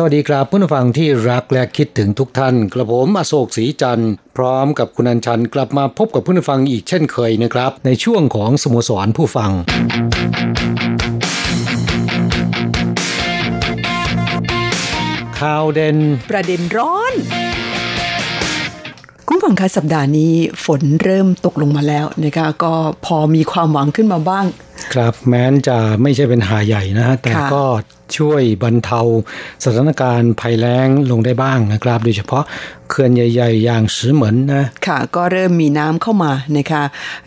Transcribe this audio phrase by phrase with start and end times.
[0.00, 9.50] สวัสดีครับผู้ฟังที่รักและคิดถึงทุกท่าน กระผมอโศกศรีจันทร์พร้อมกับคุณอัญชันกลับมาพบกับผู้ฟังอีกเช่นเคยนะครับ ในช่วงของสโมสรผู้ฟัง
[15.40, 15.96] ข่าวเด่น
[16.30, 17.12] ประเด็นร้อน
[19.28, 20.32] คุณฟังคะสัปดาห์นี้
[20.64, 22.74] ฝนเริ่มตกลงมาแล้วนะคะก็
[23.06, 24.46] พอมีความหวังขึ้นมาบ้าง
[24.94, 27.64] ครับแม้นจะไม่ใช่เป็นหาใหญ่นะฮะแต่ก็
[28.16, 29.00] ช่วยบรรเทา
[29.64, 32.44] สถานการณ์ภัยแล้งลงได้บ้างนะครับ โดยเฉพาะ
[32.90, 36.82] เขื่อนใหญ่ ๆ อย่างสือเหมือนนะค่ะก็เริ่มมีน้ำเข้ามานะคะ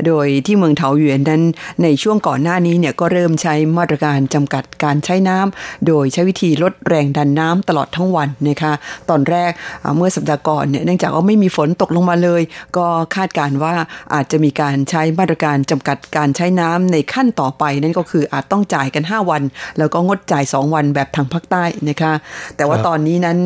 [0.08, 1.42] โดยที่เมืองเถาหยวนนั้น
[1.84, 8.74] ในช่วงก่อนหน้านี้เนี่ยก็เริ่มใช้มาตรการจำกัดการใช้น้ำโดยใช้วิธีลดแรงดันน้ำตลอดทั้งวันนะคะ
[9.10, 9.52] ตอนแรก
[9.98, 12.42] เมื่อสัปดาห์ก่อนเนี่ยเนื่องจากว่าไม่มีฝนตกลงมาเลย
[12.78, 13.74] ก็คาดการว่า
[14.14, 19.42] อาจจะมีการใช้มาตรการจำกัดการใช้น้ำในขั้นต่อไปนั่นก็คืออาจต้องจ่ายกัน 5 วัน
[19.78, 22.14] แล้วก็งดจ่าย 2วันแบบทางภาคใต้นะคะ
[22.56, 23.38] แต่ว่าตอนนี้นั้น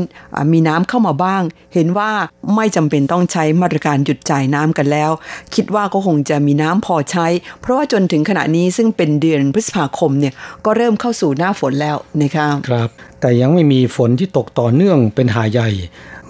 [0.54, 1.42] มีน้ำเข้ามาบ้าง
[1.73, 2.12] เห็นว่า
[2.56, 5.12] ไม่จำเป็นต้องใช้มาตรการหยุดจ่ายน้ำกันแล้ว
[5.56, 7.28] คิดว่าก็คงจะมีน้ำพอใช้
[7.62, 10.34] เพราะว่าจนถึงขณะนี้ซึ่งเป็นเดือนพฤษภาคมเนี่ย
[10.66, 12.90] ก็เริ่มเข้าสู่หน้าฝนแล้วนะคะครับ
[13.22, 15.69] แต่ยังไม่มีฝนที่ตกต่อเนื่องเป็นหาใหญ่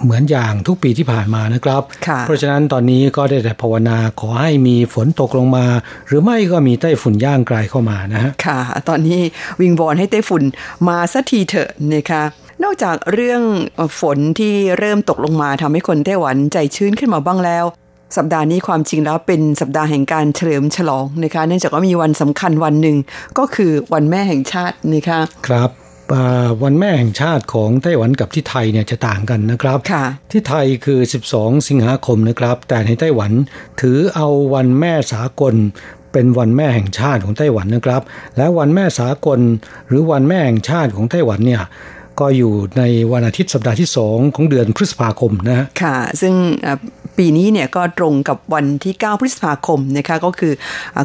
[0.03, 1.81] เหมือนอย่างทุกปีที่ผ่านมานะครับ
[2.25, 5.65] เพราะฉะนั้นตอนนี้ก็ได้แต่ภาวนาขอให้มีฝนตกลงมา
[6.07, 9.19] หรือไม่ก็มีไต้ฝุ่นย่างไกลเข้ามานะฮะค่ะ ตอนนี้
[9.61, 10.43] วิงวอนให้ไต้ฝุ่น
[10.87, 12.23] มาสักทีเถอะนะคะ
[12.63, 13.41] นอกจากเรื่อง
[13.99, 17.65] ฝนที่เริ่มตกลงมาทำให้คนไต้หวันใจชื้นขึ้นมาบ้างแล้ว
[18.17, 22.97] สัปดาห์นี้ความจริงแล้วเป็นสัปดาห์แห่งการเฉลิมฉลองนะคะ เนื่องจากว่ามีวันสำคัญวันหนึ่ง
[23.37, 25.69] ก็คือวันแม่แห่งชาตินะคะครับ
[26.63, 29.79] วันแม่แห่งชาติของไต้หวันกับที่ไทยเนี่ยจะต่างกันนะครับ
[30.31, 30.99] ที่ไทยคือ
[31.33, 33.31] 12 สิงหาคมนะครับ แต่ในไต้หวัน
[33.81, 35.53] ถือเอาวันแม่สากล
[36.11, 38.01] เป็นวันแม่แห่งชาติของไต้หวันนะครับ
[38.37, 39.39] และวันแม่สากล
[39.87, 41.61] หรือวันแม่แห่งชาติของไต้หวันเนี่ย
[42.19, 46.33] ก็อยู่ในวันอาทิตย์สัปดาห์ที่2ของเดือนพฤษภาคมนะค่ะ ซึ่ง
[47.17, 50.53] ปีนี้เนี่ยก็ตรงกับวันที่ 9 พฤษภาคมนะคะก็คือ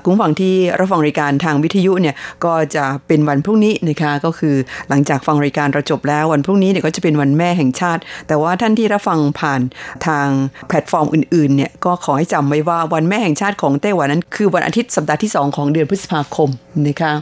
[0.04, 4.54] คุ้มฟังที่รับฟังรายการทางวิทยุเนี่ยก็จะเป็นวันพรุ่งนี้นะคะก็คือ
[4.88, 9.60] หลังจากฟังรายการเราจบแล้ววันพรุ่งนี้เนี่ยก็จะเป็นวันแม่แห่งชาติ แต่ว่าท่านที่รับฟังผ่าน
[10.06, 10.28] ทาง
[10.68, 16.48] แพลตฟอร์มอื่นๆเนี่ยก็ขอให้จำไว้ว่าวันแม่แห่งชาติของไต้หวันนั้น คือวันอาทิตย์สัปดาห์ที่ 2 ของเดือนพฤษภาคม
[16.86, 17.12] นะคะ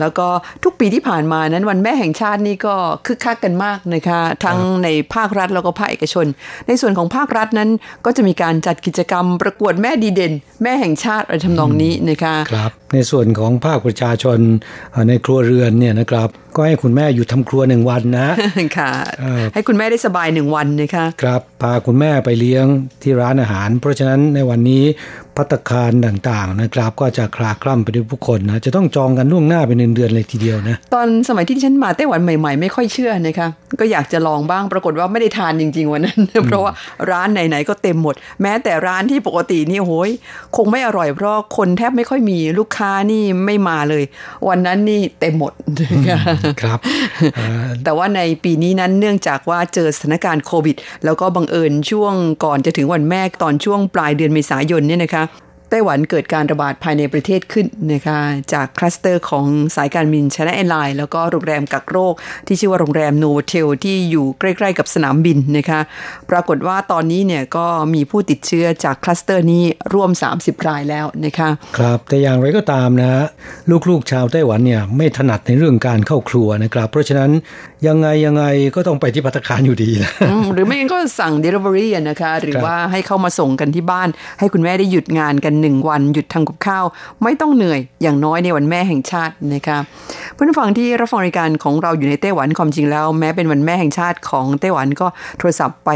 [0.00, 0.28] แล้วก็
[0.64, 2.74] ทุกปีที่ผ่านมานั้นวันแม่แห่งชาตินี่ก็
[3.06, 6.26] คึกคักกันมากนะคะทั้งในภาครัฐแล้วก็ภาคเอกชน
[6.68, 7.70] ในส่วนของภาครัฐนั้น
[8.04, 10.32] ก็จะมีการจัดกิจกรรมประกวดแม่ดีเด่น
[10.62, 14.38] แม่แห่งชาติอะไรทำนองนี้นะคะครับในส่วนของภาคประชาชน
[15.08, 18.34] ในครัวเรือนเนี่ยนะครับก็ให้คุณแม่อยู่ทำครัวหนึ่งวันนะ
[18.78, 18.92] ค่ะ
[19.54, 22.66] ให้คุณแม่ได้สบายหนึ่งวันนะคะครับพาคุณแม่ไปเลี้ยง
[23.02, 24.82] ที่ร้านอาหาร เพราะฉะนั้นในวันนี้
[25.40, 33.48] พัตคารต่างๆนะครับ ก็จะคลาคล่ำไปด้วยผู้คนนะ จะต้องจองกันล่วงหน้าเป็นเดือนๆเลยทีเดียวนะ ตอนสมัยที่ฉันมาไต้หวันใหม่ๆ ไม่ค่อยเชื่อนะคะ
[33.80, 36.72] ก็อยากจะลองบ้างปรากฏว่าไม่ได้ทานจริง ๆ วันนั้น เพราะว่า
[37.10, 40.10] ร้านไหนๆก็เต็มหมด แม้แต่ร้านที่ปกตินี่โหย
[40.56, 44.04] คงไม่อร่อยเพราะคนแทบไม่ค่อยมีลูกค้านี่ไม่มาเลย
[44.48, 45.52] วันนั้นนี่เต็มหมด
[46.62, 46.78] ครับ
[47.84, 52.14] แต่ว่าในปีนี้นั้นเนื่องจากว่าเจอสถานการณ์โควิด แล้วก็บังเอิญช่วง
[52.44, 55.22] ก่อนจะถึงวันแม่ตอนช่วงปลายเดือนเมษายนเนี่ยนะคะ
[55.70, 58.18] ไต้หวันเกิดการระบาดภายในประเทศขึ้นนะคะ
[58.52, 59.46] จากคลัสเตอร์ของ
[59.76, 62.14] สายการบิน China Airlines แล้วก็โรงแรมกักโรค
[62.46, 65.80] ที่ชื่อว่าโรงแรม Novotel ที่อยู่ใกล้ๆกับสนามบินนะคะ
[66.30, 69.64] ปรากฏว่าตอนนี้เนี่ยก็มีผู้ติดเชื้อจากคลัสเตอร์นี้
[69.94, 73.12] ร่วม 30 รายแล้วนะคะครับแต่อย่างไรก็ตามนะ
[73.88, 77.30] ลูกๆชาวไต้หวันเนี่ยไม่ถนัดในเรื่องการเข้าครัวนะครับ เพราะฉะนั้น
[77.88, 78.44] ยังไงยังไง
[78.74, 80.10] ก็ต้องไปที่ภัตตาคารอยู่ดีนะ
[80.52, 86.84] หรือไม่งั้นก็สั่ง Delivery นะคะ หรือว่าให้เขามาส่งกันที่บ้าน ให้คุณแม่ได้หยุดงานกันหนึ่งวัน หยุดทำกับข้าว
[87.22, 89.78] ไม่ต้องเหนื่อยอย่างน้อยในวันแม่แห่งชาตินะคะ
[90.34, 95.06] เพื่อนฟังที่รับฟังรายการของเราอยู่ในไต้หวันความจริงแล้ว แม้เป็นวันแม่แห่งชาติของไต้หวันก็
[95.38, 95.90] โทรศัพท์ไป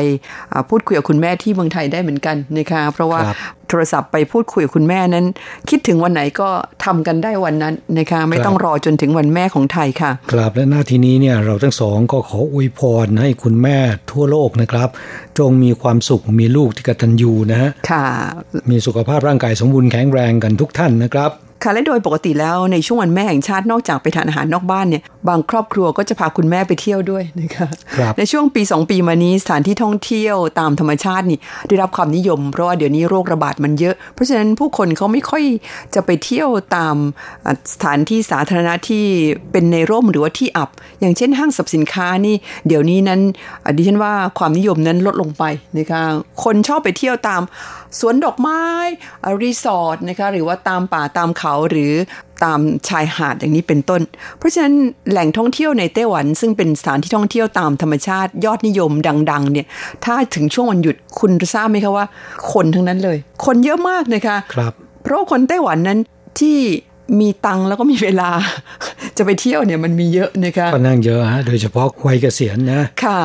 [0.68, 3.20] พูดคุยกับคุณแม่ที่เมืองไทยได้เหมือนกันนะคะเพราะว่า
[3.68, 5.26] โทรศัพท์ไปพูดคุยกับคุณแม่นั้น
[5.70, 6.48] คิดถึงวันไหนก็
[6.84, 13.78] ทำกันได้วันนั้นนะคะไม่ต้องรอจนถึงวันแม่ของไทยค่ะ ครับและหน้าที่นี้เนี่ยเราทั้งสองก็ขออวยพรให้คุณแม่
[14.10, 14.88] ทั่วโลกนะครับ
[15.38, 18.06] จงมีความสุขมีลูกที่กตัญญูนะฮะค่ะ
[18.70, 21.30] มีสุขภาพร่างกายสมบูรณ์แข็งแรงกันทุกท่านนะครับ
[21.64, 27.68] ค่ะและโดยปกติแล้วในช่วงวันแม่แห่งชาตินอกจากไปทานอาหารนอกบ้านเนี่ยบางครอบครัวก็จะพาคุณแม่ไปเที่ยวด้วยนะคะ
[28.18, 31.38] ในช่วงปี 2 ปีมานี้สถานที่ท่องเที่ยวตามธรรมชาตินี่
[31.68, 35.44] ได้รับความนิยม เพราะว่าเดี๋ยวนี้โรคระบาดมันเยอะ เพราะฉะนั้นผู้คนเขาไม่ค่อย
[35.94, 36.96] จะไปเที่ยวตาม
[37.72, 39.04] สถานที่สาธารณะที่
[39.52, 40.70] เป็นในร่มหรือว่าที่อับ
[41.00, 42.36] อย่างเช่นห้างสรรพสินค้านี่
[42.66, 43.20] เดี๋ยวนี้นั้น
[43.76, 45.44] ดิฉันว่าความนิยมนั้นลดลงไป
[45.78, 46.02] นะคะ
[46.44, 47.42] คนชอบไปเที่ยวตาม
[48.00, 48.60] สวนดอกไม้
[49.42, 51.92] รีสอร์ทนะคะหรือว่าตามป่าตามเขาหรือ
[52.44, 54.02] ตามชายหาดอย่างนี้เป็นต้น
[54.38, 54.74] เพราะฉะนั้น
[55.10, 58.92] แหล่งท่องเที่ยวในไต้หวัน ซึ่งเป็นสถานที่ท่องเที่ยวตามธรรมชาติยอดนิยม
[59.30, 59.66] ดัง ๆ เนี่ย
[60.04, 62.06] ถ้าถึงช่วงวันหยุดคุณทราบไหมคะว่า
[62.52, 64.72] คนทั้งนั้นเลย คนเยอะมากนะคะครับ
[65.02, 65.98] เพราะคนไต้หวันนั้น
[66.40, 66.58] ที่
[67.20, 68.30] มีตังแล้วก็มีเวลา
[69.18, 73.20] จะไปเที่ยวเนี่ยมันมีเยอะนะคะก็นั่งเยอะฮะโดยเฉพาะวัยเกษียณนะ ค่ะ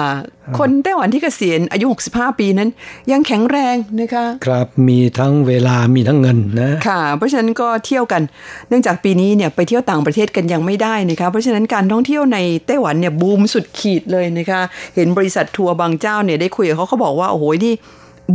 [0.60, 2.70] คนไต้หวันที่เกษียณอายุ 65 ปีนั้น
[3.12, 8.22] ยังแข็งแรงนะคะ ครับมีทั้งเวลามีทั้งเงินนะค่ะ เพราะฉะนั้นก็เที่ยวกัน
[8.70, 14.62] เนื่องจากปีนี้เนี่ยไปเที่ยวต่างประเทศกันยังไม่ได้นะคะเพราะฉะนั้นการท่องเที่ยวในไต้หวันเนี่ยบูมสุดขีดเลยนะคะ
[14.96, 17.74] เห็นบริษัททัวร์บางเจ้าเนี่ยได้คุยกับเขาเขาบอกว่าโอ้โหนี่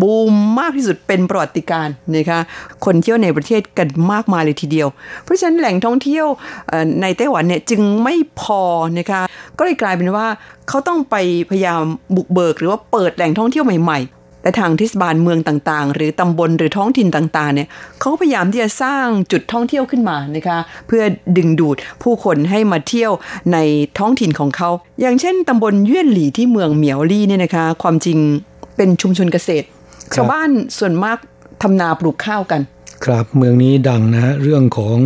[0.01, 2.41] บูมมากที่สุดเป็นประวัติการนะคะ
[2.85, 4.89] คนเที่ยวในประเทศกันมากมายเลยทีเดียว
[5.25, 6.27] เพราะฉะนั้นแหล่งท่องเที่ยว
[7.03, 8.63] ในไต้หวันเนี่ยจึงไม่พอ
[8.99, 9.21] นะคะ
[9.59, 10.27] ก็เลยกลายเป็นว่า
[10.69, 11.17] เขาต้องไป
[11.51, 11.83] พยายาม
[12.17, 17.69] บุกเบิก หรือว่าเปิดแหล่งท่องเที่ยวใหม่ๆ และทางเทศบาลเมืองต่างๆ หรือตำบลหรือท้องถิ่นต่างๆเนี่ย
[18.01, 21.03] เขาพยายามที่จะสร้างจุดท่องเที่ยวขึ้นมานะคะเพื่อ
[21.37, 23.13] ดึงดูดผู้คนให้มาเที่ยว
[23.53, 23.59] ใน
[23.99, 24.71] ท้องถิ่นของเขา
[25.01, 28.19] อย่างเช่นตำบลเยื่นหลี่ที่เมืองเหมียวลี่เนี่ยนะคะความจริง
[28.77, 29.67] เป็นชุมชนเกษตร
[30.15, 31.19] ชาวบ้านส่วนมาก
[31.63, 32.61] ทำนาปลูกข้าวกัน
[33.05, 34.97] ครับเมืองนี้ดังนะเรื่องของ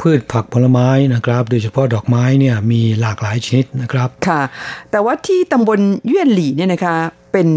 [0.00, 4.42] พืชผักผลไม้นะครับ โดยเฉพาะดอกไม้เนี่ยมีหลากหลายชนิดนะครับค่ะ
[4.90, 6.96] แต่ว่าที่ตำบลเยื่นหลี่เนี่ยนะคะ
[7.32, 7.48] เป็น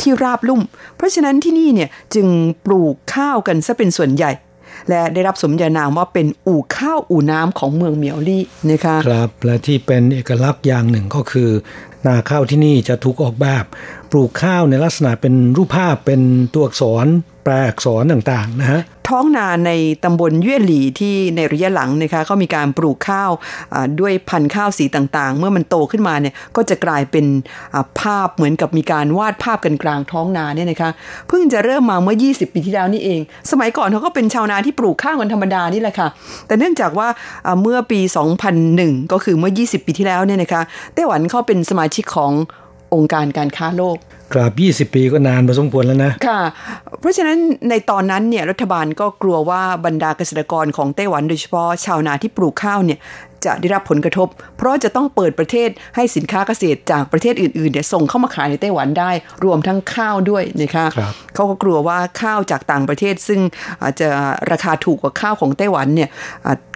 [0.00, 0.62] ที่ราบลุ่ม
[0.96, 2.26] เพราะฉะนั้นที่นี่เนี่ยจึง
[2.66, 4.30] ปลูกข้าวกันซะเป็นส่วนใหญ่
[4.88, 11.50] และได้รับสมญานามว่าเป็นอู่ข้าวอู่น้ำของเมืองเหมียวลี่นะคะครับและที่เป็นเอกลักษณ์อย่างหนึ่งก็คือ
[12.06, 13.64] นาข้าวที่นี่จะถูกออกแบบ
[14.03, 16.20] ป ลูกข้าวในลักษณะเป็นรูปภาพเป็น
[16.54, 17.06] ตัวอักษร
[17.44, 19.72] แปลอักษรต่างๆนะฮะท้องนาใน
[20.04, 23.30] ตำบลเยื่อหลีที่ในระยะหลังนะคะเขามีการปลูกข้าว
[24.00, 27.26] ด้วยพันธุ์ข้าวสีต่างๆ เมื่อมันโตขึ้นมาเนี่ยก็จะกลายเป็น
[28.00, 30.90] ภาพเหมือนกับมีการวาดภาพกันกลางท้องนาเนี่ยนะคะ
[31.28, 33.20] เพิ่งจะเริ่มมาเมื่อ 20 ปีที่แล้วนี่เอง
[33.50, 36.08] สมัยก่อนเขาก็เป็นชาวนาที่ปลูกข้าวกันธรรมดานี่แหละค่ะ
[36.46, 37.08] แต่เนื่องจากว่า
[37.62, 38.00] เมื่อปี
[38.56, 40.62] 2001 ก็คือเมื่อ 20 ปีที่แล้วเนี่ยนะคะ
[40.94, 42.32] ไต้หวันเขาเป็นสมาชิกของ
[42.94, 43.96] องค์การการค้าโลก
[44.32, 44.52] กราบ
[44.88, 46.40] 20 ปีก็นานพอสมควรแล้วนะ ค่ะ
[47.00, 47.38] เพราะฉะนั้น
[47.70, 52.98] ในตอนนั้นเนี่ยรัฐบาลก็กลัวว่าบรรดาเกษตรกรของไต้หวันโดยเฉพาะชาวนาที่ปลูกข้าวเนี่ย
[53.44, 59.10] จะได้รับผลกระทบ เพราะจะต้องเปิดประเทศให้สินค้าเกษตรจากประเทศอื่นๆเนี่ยส่งเข้ามาขายในไต้หวันได้
[59.44, 61.00] รวมทั้งข้าวด้วยนะคะค
[61.34, 63.40] เขาก็กลัวว่าข้าวจากต่างประเทศซึ่ง
[63.82, 64.08] อาจจะ
[64.50, 66.08] ราคาถูกกว่าข้าวของไต้หวันเนี่ย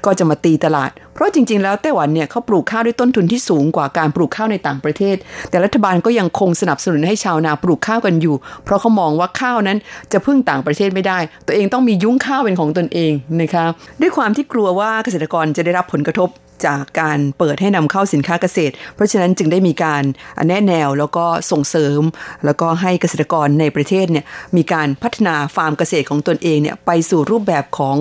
[0.05, 5.17] ก็จะมาตีตลาด เพราะจริง ๆ แล้วไต้หวันเนี่ยเขาปลูกข้าวด้วยต้นทุนที่สูงกว่าการปลูกข้าวในต่างประเทศ
[5.51, 9.79] แต่รัฐบาลก็ยังคงสนับสนุนให้ชาวนาปลูกข้าวกันอยู่ เพราะเขามองว่าข้าวนั้น
[10.13, 13.67] จะพึ่งต่างประเทศไม่ได้ ตัวเองต้องมียุ้งข้าวเป็นของตนเองนะคะ
[14.01, 16.31] ด้วยความที่กลัวว่าเกษตรกรจะได้รับผลกระทบ
[16.67, 20.05] จากการเปิดให้นำเข้าสินค้าเกษตร เพราะฉะนั้นจึงได้มีการ
[20.49, 22.01] แนะแนวแล้วก็ส่งเสริม
[22.45, 24.25] แล้วก็ให้เกษตรกรในประเทศเนี่ย
[24.57, 27.97] มีการพัฒนาฟาร์มเกษตรของตนเองเนี่ยไปสู่รูปแบบของ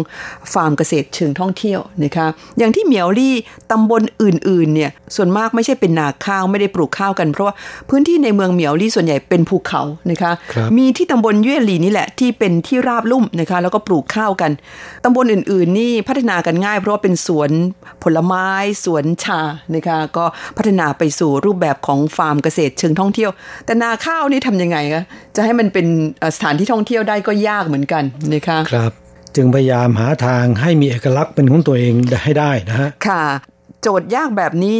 [0.54, 2.28] ฟาร์มเกษตรเชิงท่องเที่ยวนะคะ
[2.58, 3.36] อย่างที่เหมียวลี่
[3.72, 7.54] ตำบลอื่นๆเนี่ยส่วนมากไม่ใช่เป็นนาข้าวไม่ได้ปลูกข้าวกันเพราะว่า
[7.90, 10.32] พื้นที่ในเมืองเหมียวลี่ส่วนใหญ่เป็นภูเขานะคะ
[10.78, 14.52] มีที่ตำบลเย่หลีนี่แหละที่เป็นที่ราบลุ่มนะคะแล้วก็ปลูกข้าวกัน
[15.04, 17.50] ตำบลอื่นๆ นี่พัฒนากันง่าย เพราะว่าเป็นสวน
[18.04, 18.48] ผลไม้
[18.86, 19.40] สวนชา
[19.76, 20.26] นะคะก็
[20.58, 23.32] พัฒนาไปสู่รูปแบบของฟาร์มเกษตรเชิงท่องเที่ยว
[23.66, 25.04] แต่นาข้าวนี่ทำยังไงคะ
[25.36, 25.88] จะให้มันเป็น
[26.36, 28.04] สถานที่ท่องเที่ยวได้ก็ยากเหมือนกัน
[28.34, 28.92] นะคะครับ
[29.38, 33.26] จึงพยายามหาทางให้มีเอกลักษณ์เป็นของตัวเองให้ได้นะฮะค่ะ
[33.84, 34.80] โจทย์ยากแบบนี้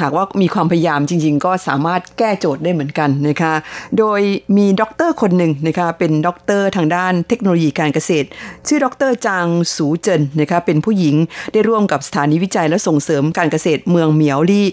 [0.00, 3.54] หากว่ามีความพยายามจริง ๆ ก็สามารถแก้โจทย์ได้เหมือนกันนะคะ
[3.98, 4.20] โดย
[4.56, 8.26] มีด็อกเตอร์คนหนึ่งนะคะเป็นด็อกเตอร์ทางด้านเทคโนโลยีการเกษตร
[8.66, 9.46] ชื่อด็อกเตอร์จาง
[9.76, 11.16] สูเจินนะคะเป็นผู้หญิง
[11.52, 14.66] ได้ร่วมกับสถานีวิจัยและส่งเสริมการเกษตรเมืองเหมียวลี่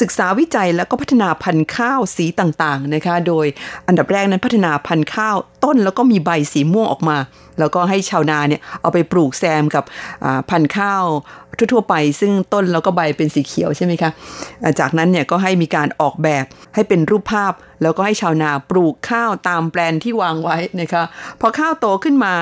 [0.00, 3.46] ศึกษาวิจัยและก็พัฒนาพันธุ์ข้าวสีต่างๆนะคะ โดย
[3.86, 7.18] อันดับแรกนั้นพัฒนาพันธุ์ข้าวต้นแล้วก็มีใบสีม่วงออกมา
[7.58, 9.84] แล้วก็ให้ชาวนาเนี่ยเอาไปปลูกแซมกับ
[10.50, 11.04] พันธุ์ข้าว
[11.58, 14.10] ทั่วๆไป ซึ่งต้นแล้วก็ใบเป็นสีเขียวใช่ไหมคะ
[14.80, 16.44] จากนั้นเนี่ยก็ให้มีการออกแบบ
[16.74, 21.02] ให้เป็นรูปภาพ แล้วก็ให้ชาวนาปลูกข้าวตามแปลนที่วางไว้นะคะ
[21.40, 22.34] พอข้าวโตขึ้นมา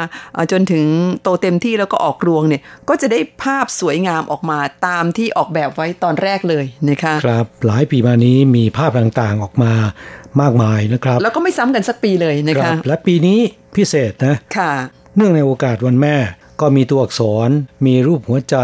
[0.53, 0.85] จนถึง
[1.23, 9.73] โตเต็มที่แล้วก็ออกรวงเนี่ยก็จะได้ภาพสวยงามออกมาตามที่ออกแบบไว้ตอนแรกเลยนะคะครับหลายปีมานี้มีภาพต่างๆออกมา
[10.41, 13.39] มากมายนะครับ แล้วก็ไม่ซ้ำกันสักปีเลยนะคะและปีนี้
[13.77, 14.73] พิเศษนะค่ะ
[15.17, 16.17] เนื่องในโอกาสวันแม่
[16.61, 17.51] ก็มีตัวอักษร
[17.87, 18.57] มีรูปหัวใจ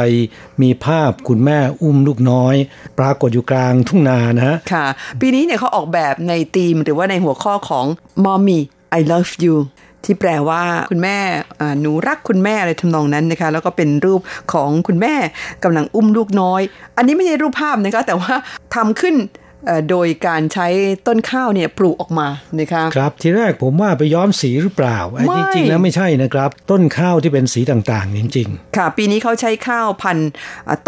[0.62, 2.54] มีภาพคุณแม่อุ้มลูกน้อย
[2.98, 4.86] ปรากฏอยู่กลางทุ่งนานะฮะค่ะ
[5.20, 7.86] ปีนี้เนี่ยเขาออกแบบในธีมหรือว่าในหัวข้อของ
[8.24, 8.60] Mommy
[8.98, 9.56] I love you
[10.04, 11.18] ที่แปลว่าคุณแม่
[11.80, 14.20] หนูรักคุณแม่อะไรทำนองนั้นนะคะ แล้วก็เป็นรูป
[14.52, 15.14] ของคุณแม่
[15.64, 16.62] กำลังอุ้มลูกน้อย
[16.96, 18.34] อันนี้ไม่ใช่รูปภาพนะคะแต่ว่า
[18.74, 19.14] ทำขึ้น
[19.90, 20.66] โดยการใช้
[21.06, 22.28] ต้นข้าวเนี่ยปลูกออกมา
[22.60, 24.98] นะคะครับทีแรกผมว่าไปย้อมสีหรือเปล่า
[25.36, 30.30] จริงๆแล้วไม่ใช่นะครับ ต้นข้าวที่เป็นสีต่างๆจริงๆ ค่ะ ปีนี้เขาใช้ข้าวพันธุ์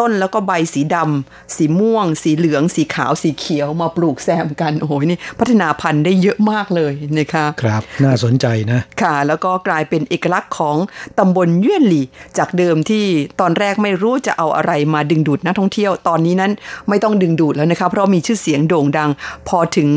[0.00, 10.76] ต้นแล้วก็ใบสีดำสีม่วง สีเหลือง สีขาวสีเขียวมาปลูกแซมกันโอ้โหนี่พัฒนาพันธุ์ได้เยอะมากเลยนะคะครับน่าสนใจนะค่ะ แล้วก็กลายเป็นเอกลักษณ์ของ
[11.18, 12.04] ตำบลเยื่นหลี่
[12.38, 13.04] จากเดิมที่
[13.40, 16.52] ตอนแรกไม่รู้จะเอาอะไรมาดึงดูดนักท่องเที่ยวตอนนี้นั้น
[16.88, 19.10] ไม่ต้องดึงดูดแล้วนะคะเพราะมีชื่อเสียงโด่งดัง
[19.48, 19.88] พอถึง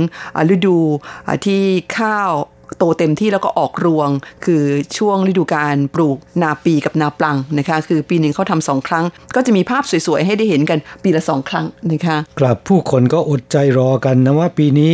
[0.54, 0.78] ฤดู
[1.46, 1.62] ที่
[1.98, 2.32] ข้าว
[2.78, 4.10] โตเต็มที่แล้วก็ออกรวง
[4.46, 4.64] คือ
[4.98, 9.06] ช่วงฤดูการปลูกนาปีกับนาปลังนะคะ คือปีหนึ่งเขาทำสองครั้ง
[9.36, 14.94] ก็จะมีภาพสวยๆ ให้ได้เห็นกันปีละสองครั้งนะคะกลับผู้คนก็อดใจรอกันนะว่าปีนี้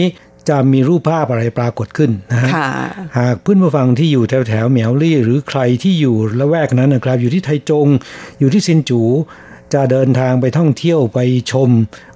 [0.49, 2.49] จะมีรูปภาพอะไรปรากฏขึ้นนะฮะ
[3.17, 7.87] หากเพื่อนผู้ฟังที่อยู่แถวแถวเหมียวลี่ หรือใครที่อยู่ละแวกนั้นนะครับ อยู่ที่ไทจง
[8.39, 9.01] อยู่ที่ซินจู
[9.73, 11.19] จะเดินทางไปท่องเที่ยวไป
[11.51, 11.69] ชม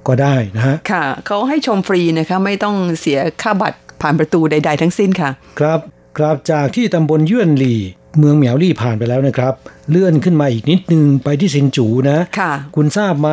[0.08, 5.80] ก็ได้นะฮะค่ะเขาให้ชมฟรีนะคะไม่ต้องเสียค่าบัตรผ่านประตูใด ๆ ทั้งสิ้นค่ะ ครับ
[6.18, 7.80] กลับจากที่ตำบลยื่นหลี่
[8.20, 9.54] เมืองเหมียวลี่ผ่านไปแล้วนะครับ
[9.90, 13.30] เลื่อนขึ้นมาอีกนิดนึงไปที่ซินจูนะค่ะ คุณทราบไหม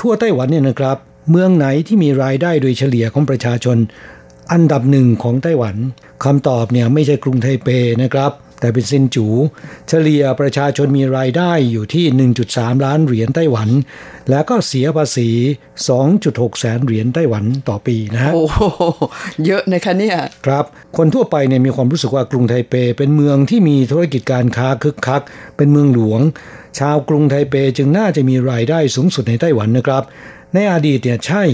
[0.00, 0.96] ทั่วไต้หวันเนี่ยนะครับ
[1.30, 3.76] เมืองไหนที่มีรายได้โดยเฉลี่ยของประชาชน
[4.52, 5.76] อันดับหนึ่งของไต้หวัน
[6.24, 7.68] คำตอบเนี่ยไม่ใช่กรุงไทเป
[8.02, 9.26] นะครับ แต่เป็นซินจู
[9.88, 13.68] เฉลี่ยประชาชนมีรายได้อยู่ที่ 1.3 ล้านเหรียญไต้หวัน
[14.30, 15.30] แล้วก็เสียภาษี
[15.94, 18.46] 2.6 แสนเหรียญไต้หวันต่อปีนะฮะโอ้
[19.46, 20.64] เยอะนะคะเนี่ยครับ
[20.96, 25.22] คนทั่วไปเนี่ยมีความรู้สึกว่ากรุงไทเป เป็นเมืองที่มีธุรกิจการค้าคึกคัก
[25.56, 26.20] เป็นเมืองหลวง
[26.78, 30.02] ชาวกรุงไทเปจึงน่าจะมีรายได้สูงสุดในไต้หวันนะครับ
[30.54, 31.44] ในอดีตเนี่ยใช่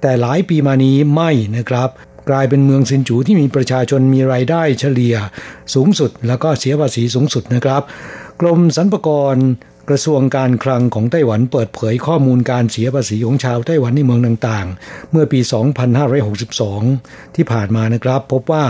[0.00, 1.90] แต่หลายปีมานี้ไม่นะครับ
[2.28, 5.16] กลายเป็นเมืองซินจูที่มีประชาชนมีรายได้เฉลี่ย
[5.74, 7.82] สูงสุด แล้วก็เสียภาษีสูงสุดนะครับ
[8.40, 9.36] กรมสรรพากร
[9.88, 15.40] กระทรวงการคลังของไต้หวันเปิดเผยข้อมูลการเสียภาษีของชาวไต้หวันในเมืองต่างๆ เมื่อปี
[16.36, 18.64] 2562 ที่ผ่านมานะครับ พบว่า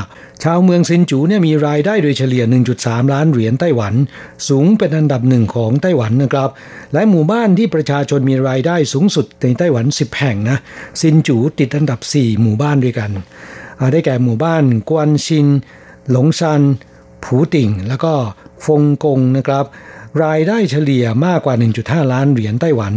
[0.45, 2.45] ชาวเมืองซินจูเนี่ยมีรายได้โดยเฉลี่ย
[2.79, 3.95] 1.3 ล้านเหรียญไต้หวัน
[4.49, 6.51] สูงเป็นอันดับหนึ่งของไต้หวันนะครับ
[6.93, 10.59] และหมู่บ้านที่ประชาชนมีรายได้สูงสุดในไต้หวัน 10 แห่งนะ
[11.01, 13.11] ซินจูติดอันดับ 4 หมู่บ้านด้วยกัน
[13.93, 15.47] ได้แก่หมู่บ้านกวนชิน
[16.11, 16.63] หลงซัน
[17.25, 18.13] ผูติ่ง แล้วก็
[18.65, 19.67] ฟงกงนะครับ
[20.23, 21.55] รายได้เฉลี่ยมากกว่า
[21.85, 22.95] 1.5 ล้านเหรียญไต้หวัน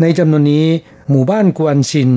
[0.00, 0.66] ในจำนวนนี้
[1.10, 2.10] หมู่บ้านกวนซิน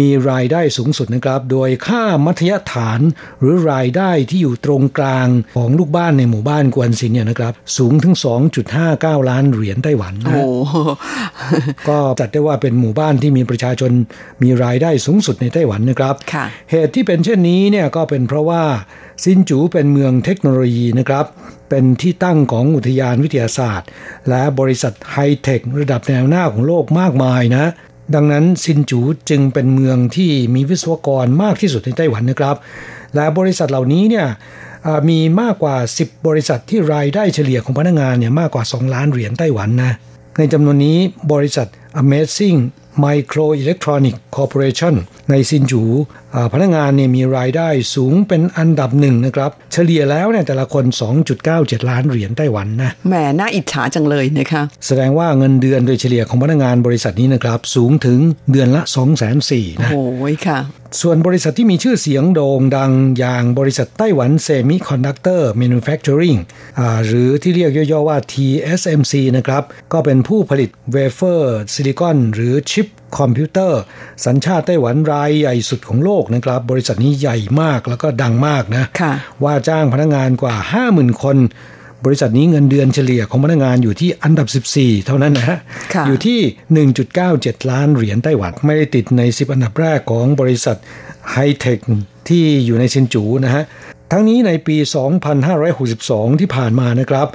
[0.00, 3.00] มีรายได้สูงสุดนะครับ โดยค่ามัธยฐาน
[3.40, 8.14] หรือรายได้ที่อยู่ตรงกลางของลูกบ้านในหมู่บ้านกวนซินเนี่ยนะครับ สูงถึง
[8.72, 10.44] 2.59 ล้านเหรียญไต้หวันนะ
[11.88, 13.92] ก็จัดได้ว่าเป็นหมู่บ้านที่มีประชาชน
[14.42, 16.14] มีรายได้สูงสุดในไต้หวันนะครับ
[16.70, 18.62] เหตุที่เป็นเช่นนี้เนี่ยก็เป็นเพราะว่า
[19.24, 21.26] ซินจูเป็นเมืองเทคโนโลยีนะครับ
[21.70, 23.88] เป็นที่ตั้งของอุทยานวิทยาศาสตร์
[24.28, 27.66] และบริษัทไฮเทคระดับแนวหน้าของโลกมากมายนะ
[28.14, 32.56] ดังนั้นซินจูจึงเป็นเมืองที่มีวิศวกรมากที่สุดในไต้หวันนะครับ
[33.14, 34.26] และบริษัทเหล่านี้เนี่ย
[35.08, 39.92] มีมากกว่า 10 บริษัทที่รายได้เฉลี่ยของพนักงานเนี่ยมากกว่า 2 ล้านเหรียญไต้หวันนะ
[40.38, 40.98] ในจำนวนนี้
[41.32, 41.68] บริษัท
[42.02, 42.58] Amazing
[43.04, 44.94] Micro Electronic Corporation
[45.30, 45.82] ในซินจู
[46.52, 50.84] พนักงานเนี่ยมีรายได้สูงเป็นอันดับหนึ่งนะครับ เฉลี่ยแล้วเนี่ยแต่ละคน
[51.38, 58.18] 2.97 ล้านเหรียญไต้หวันนะแหมน่าอิจฉาจังเลยนะคะแสดงว่าเงินเดือนโดยเฉลี่ยของพนักงานบริษัทนี้นะครับ สูงถึง
[58.50, 60.58] เดือนละ2 4 0 0 0 0นะโอ้ยค่ะ
[61.00, 66.36] ส่วนบริษัทที่มีชื่อเสียงโด่งดังอย่างบริษัท Taiwan Semiconductor Manufacturing
[67.06, 69.62] หรือที่เรียกย่อๆว่า TSMC นะครับ
[69.92, 72.86] ก็เป็นผู้ผลิต wafer silicon หรือชิป
[73.18, 73.80] คอมพิวเตอร์
[74.26, 78.84] สัญชาติไต้หวันรายใหญ่สุดของโลกนะครับ บริษัทนี้ใหญ่มากแล้วก็ดังมากนะ
[79.44, 80.56] ว่าจ้างพนักงานกว่า
[80.88, 81.36] 50,000 คน
[82.04, 85.58] บริษัทนี้เงินเดือนเฉลี่ยของพนักงานอยู่ที่อันดับ 14 เท่านั้นนะฮะ
[86.06, 86.40] อยู่ที่
[87.24, 90.76] 1.97 ล้านเหรียญไต้หวัน ไม่ได้ติดใน 10 อันดับแรกของบริษัท
[91.32, 91.78] ไฮเทค
[92.28, 93.64] ที่อยู่ในซินจูนะฮะ
[94.14, 94.76] ทั้งนี้ในปี
[95.58, 97.28] 2562 ที่ผ่านมานะครับ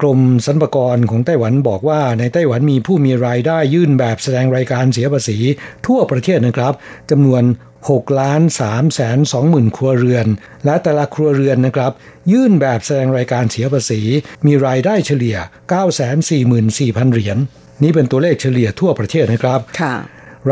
[0.00, 5.38] กรมสรรพากรของไต้หวันบอกว่าในไต้หวันมีผู้มีรายได้ยื่นแบบแสดงรายการเสียภาษี
[5.86, 6.72] ทั่วประเทศนะครับ
[7.10, 7.42] จำนวน
[7.80, 10.26] 6ล้าน3แสน2หมื่นครัวเรือน
[10.64, 11.92] และแต่ละครัวเรือนนะครับ
[12.32, 14.00] ยื่นแบบแสดงรายการเสียภาษี
[14.46, 15.36] มีรายได้เฉลี่ย
[15.72, 17.38] 9 4 4 0 0 0 เหรียญ
[17.82, 19.94] นี่เป็นตัวเลขเฉลี่ยทั่วประเทศนะครับค่ะ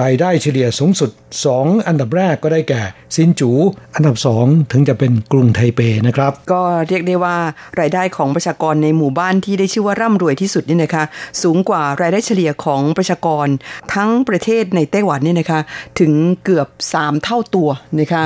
[0.00, 1.10] รายได้เฉลี่ยสูงสุด
[1.48, 2.82] 2 อันดับแรกก็ได้แก่
[3.14, 3.50] ซินจู
[3.94, 7.36] อันดับ 2 ถึงจะเป็นกรุงไทเปนะครับ ก็เรียกได้ว่า
[7.80, 11.04] รายได้ของประชากรในหมู่บ้านที่ได้ชื่อว่าร่ำรวยที่สุดนี่นะคะ
[11.42, 13.46] สูงกว่ารายได้เฉลี่ยของประชากร
[13.94, 15.60] ทั้งประเทศในไต้หวันนี่นะคะ
[16.00, 16.12] ถึง
[16.44, 17.68] เกือบ 3 เท่าตัว
[18.00, 18.22] นะคะ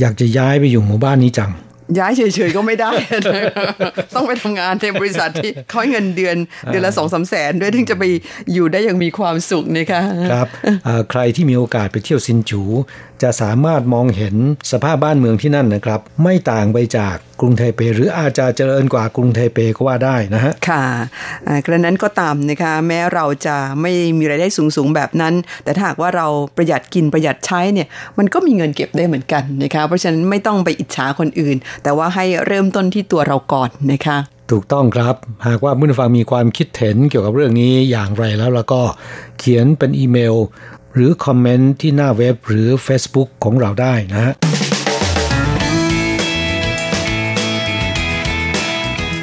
[0.00, 1.50] อยากจะย้ายไปอยู่หมู่บ้านนี้จัง
[1.98, 2.92] ย้ายเฉยๆก็ไม่ได้
[4.14, 8.04] ต้องไปทำงานในบริษัทที่ค่อยเงินเดือนเดือนละสองสาแสนด้วยถึงจะไป
[8.52, 10.48] อยู่ได้อย่างมีความสุขนะคะครับ
[11.10, 12.62] ใครที่มีโอกาสไปเที่ยวซินจู
[13.22, 14.36] จะสามารถมองเห็น
[14.72, 20.84] สภาพบ้านเมืองที่นั่นนะครับ ไม่ต่างไปจาก กรุงไทเป หรืออาจจะเจริญกว่ากรุงไทเปก็ว่าได้นะฮะ ค่ะ
[21.64, 25.34] กระนั้นก็ตามนะคะแม้เราจะไม่มีรายได้สูงๆแบบนั้น
[25.64, 34.18] แต่ถ้าหากว่าเราประหยัดกินประหยัดใช้เนี่ยมันก็มีเงินเก็บได้เหมือนกันนะคะเพราะฉะนั้นไม่ต้องไปอิจฉาคนอื่น แต่ว่าให้เริ่มต้นที่ตัวเราก่อนนะคะ
[34.50, 35.14] ถูกต้องครับ
[35.46, 38.80] หากว่าผู้ฟังมีความคิดเห็นเกี่ยวกับเรื่องนี้อย่างไรแล้วแล้วก็
[39.38, 40.34] เขียนเป็นอีเมล
[40.94, 44.34] หรือคอมเมนต์ที่หน้าเว็บหรือ Facebook ของเราได้นะฮะ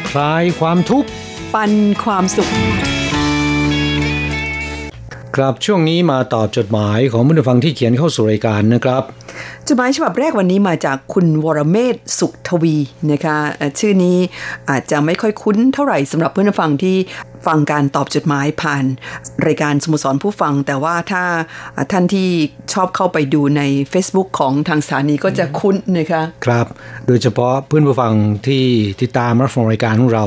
[0.09, 1.09] คลายความทุกข์
[1.53, 1.71] ปัน
[2.03, 2.49] ความสุข
[5.35, 9.03] ครับช่วงนี้มาตอบจดหมายของผู้ฟังที่เขียนเข้าสู่รายการนะครับ
[9.67, 12.75] จดหมายฉบับแรกวันนี้มาจากคุณวรเมศสุขทวี
[13.11, 13.37] นะคะ
[13.79, 14.17] ชื่อนี้
[14.69, 16.97] อาจจะไม่ค่อยคุ้นเท่าไหร่สำหรับเพื่อนฟังที่
[17.47, 18.85] ฟังการตอบจดหมายผ่าน
[19.45, 21.23] รายการสมุสรผู้ฟัง แต่ว่าถ้า
[21.91, 22.29] ท่านที่
[22.73, 23.61] ชอบเข้าไปดูใน
[23.93, 26.65] Facebook ของทางสถานีก็จะคุ้นนะคะครับ
[27.07, 28.13] โดยเฉพาะเพื่อนผู้ฟัง
[28.47, 28.63] ที่
[29.01, 30.25] ติดตามรับฟังรายการของเรา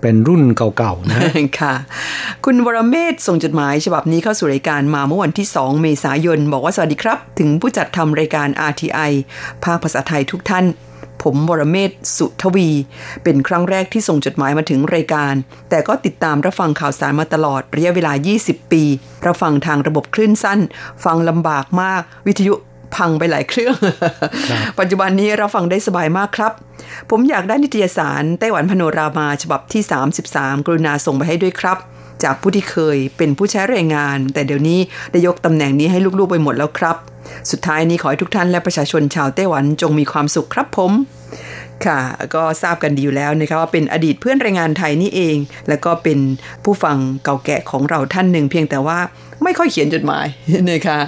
[0.00, 1.20] เป็นรุ่นเก่าๆนะ
[1.60, 1.74] ค่ะ
[2.44, 9.12] คุณวรเมศส่งจดหมายฉบับนี้เข้าสู่รายการมาเมื่อวันที่ 2 เมษายน บอกว่าสวัสดีครับ ถึงผู้จัดทำรายการ RTI
[9.64, 10.64] ภาคภาษาไทยทุกท่าน
[11.22, 12.68] ผมวรเมศสุทวี
[13.22, 15.34] เป็นครั้งแรกที่ส่งจดหมายมาถึงรายการ
[15.70, 18.82] แต่ก็ติดตามรับฟังข่าวสารมาตลอดระยะเวลา 20 ปี
[19.26, 20.60] รับฟังทางระบบคลื่นสั้น
[21.04, 22.54] ฟังลำบากมาก วิทยุ
[22.96, 23.76] พังไปหลายเครื่อง
[24.78, 26.52] ปัจจุบันนี้เราฟังได้สบายมากครับ
[27.10, 29.82] ผมอยากได้นิตยสารไต้หวันพโนรามาฉบับที่
[30.24, 31.78] 33 กรุณาส่งไปให้ด้วยครับ
[32.22, 34.80] จากผู้ที่เคยเป็นผู้ใช้แรงงาน แต่เดี๋ยวนี้
[35.12, 36.96] ได้ยกตำแหน่งนี้ให้ลูกๆไปหมดแล้วครับ
[37.50, 40.92] สุดท้ายนี้ขอให้ทุกท่านและประชาชนชาวไต้หวันจงมีความสุขครับผม
[41.86, 42.00] ค่ะ
[42.34, 45.36] ก็ทราบกันดีอยู่แล้วนะคะว่าเป็นอดีตเพื่อนแรงงานไทยนี่เอง
[45.68, 46.18] แล้วก็เป็น
[46.64, 48.98] ผู้ฟังเก่าแก่ของเราท่านหนึ่งเพียงแต่ว่า
[49.42, 50.26] ไม่ค่อยเขียนจดหมาย
[50.70, 50.98] นะคะ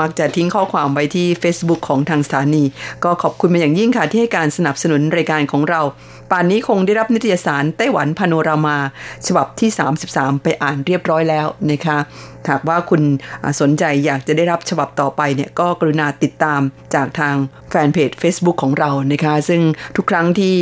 [0.00, 2.64] มักจะทิ้งข้อความไว้ที่ Facebook ของทางสถานี
[3.04, 5.80] ก็ขอบคุณเป็นอย่างยิ่งค่ะที่ให้การสนับสนุนรายการของเรา
[6.34, 8.76] ป่านนี้คงได้รับนิตยสารไต้หวันพาโนรามา
[9.26, 9.70] ฉบับที่
[10.08, 11.98] 33 ไปอ่านเรียบร้อยแล้วนะคะ
[12.50, 13.02] หากว่าคุณ
[13.60, 16.60] สนใจอยากจะได้รับฉบับต่อไปเนี่ยก็กรุณาติดตาม
[16.94, 17.34] จากทาง
[17.70, 19.62] แฟนเพจ Facebook ของเรานะคะซึ่ง
[19.96, 20.54] ทุกครั้งที่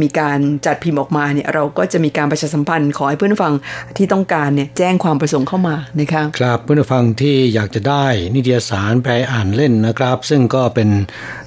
[0.00, 3.54] มีการจัดพิมพ์ออกมาเนี่ยเราก็จะมีการประชาสัมพันธ์ขอให้เพื่อนฟัง
[3.96, 10.88] ที่ต้องการเนี่ยแจ้งความประสงค์เข้ามานะคะครับเพื่อนฟังที่อยากจะได้นิตยสารไปลอ่านเล่นนะครับ ซึ่งก็เป็น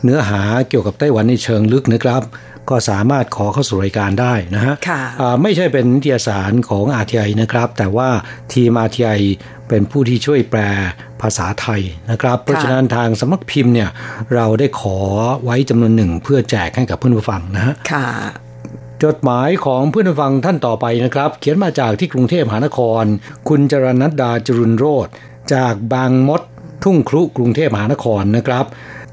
[0.04, 2.24] เนื้อหาเกี่ยวกับไต้หวันในเชิงลึกนะครับ
[2.70, 4.76] ก็สามารถขอเข้าสู่รายการได้นะฮะ
[5.42, 8.10] ไม่ใช่เป็นนิตยสารของ RTI นะครับ แต่ว่า
[8.54, 9.20] ทีม RTI
[9.70, 10.62] เป็นผู้ที่ช่วยแปล
[11.22, 13.90] ภาษาไทยนะครับ เพราะฉะนั้นทางสำนักพิมพ์เนี่ย
[14.36, 14.98] เราได้ขอ
[15.44, 17.76] ไว้จำนวนหนึ่งเพื่อแจกให้กับเพื่อนผู้ฟังนะฮะ
[19.04, 23.04] จดหมายของเพื่อนผู้ฟังท่านต่อไปนะครับ เขียนมาจากที่กรุงเทพมหานคร
[23.50, 25.08] คุณจรณัดดาจรุนโรธ
[25.54, 26.42] จากบางมด
[26.84, 28.66] ทุ่งครุกรุงเทพมหานครนะครับ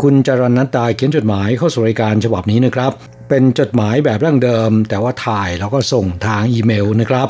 [0.03, 2.93] คุณจรณัดดาเขียนจดหมายเข้าสู่รายการฉบับนี้นะครับ
[3.31, 7.29] เป็นจดหมายแบบร่างเดิม แต่ว่าถ่ายแล้วก็ส่งทางอีเมลนะครับ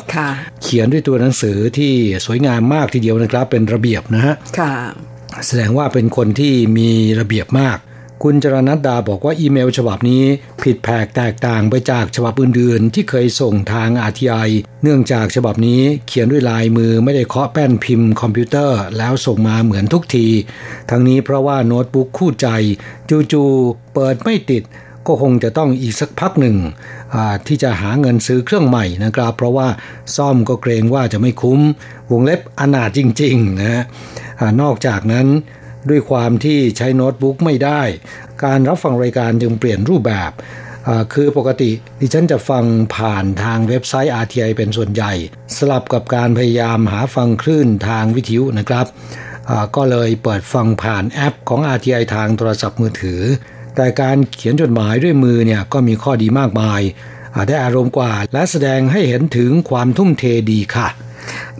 [0.62, 1.92] เขียนด้วยตัวหนังสือที่
[2.26, 4.34] สวยงามมากทีเดียวนะครับ เป็นระเบียบนะฮะ
[5.46, 7.78] แสดงว่าเป็นคนที่มีระเบียบมาก
[8.24, 10.24] คุณจรณัดดาบอกว่าอีเมลฉบับนี้
[10.62, 14.48] ผิดแผกแตกต่างไปจากฉบับอื่นๆ ที่เคยส่งทาง RTI
[14.82, 20.26] เนื่องจากฉบับนี้เขียนด้วยลายมือไม่ได้เคาะแป้นพิมพ์คอมพิวเตอร์แล้วส่งมาเหมือนทุกที
[20.90, 22.48] ทั้งนี้เพราะว่าโน้ตบุ๊กคู่ใจ
[23.32, 24.62] จู่ๆเปิดไม่ติด
[25.06, 26.56] ก็คงจะต้องอีกสักพักหนึ่ง
[27.46, 29.68] ที่จะหาเงินซื้อเครื่องใหม่นะครับ เพราะว่า
[30.16, 31.60] ซ่อมก็เกรงว่าจะไม่คุ้ม
[32.10, 33.84] วงเล็บอนาถจริงๆนะ
[34.62, 35.26] นอกจากนั้น
[35.90, 37.82] ด้วยความที่ใช้โน้ตบุ๊กไม่ได้
[38.44, 40.30] การรับฟังรายการจึงเปลี่ยนรูปแบบ
[41.14, 42.64] คือปกติดิฉันจะฟัง
[42.96, 45.12] ผ่านทางเว็บไซต์ RTI เป็นส่วนใหญ่
[45.56, 48.86] สลับกับการพยายามหาฟังคลื่นทางวิทยุนะครับ
[49.76, 53.20] ก็เลยเปิดฟังผ่านแอปของ RTI ทางโทรศัพท์มือถือ
[53.76, 56.80] แต่การเขียนจดหมายด้วยมือเนี่ยก็มีข้อดีมากมาย
[57.48, 60.88] ได้อารมณ์กว่า และแสดงให้เห็นถึงความทุ่มเทดีค่ะ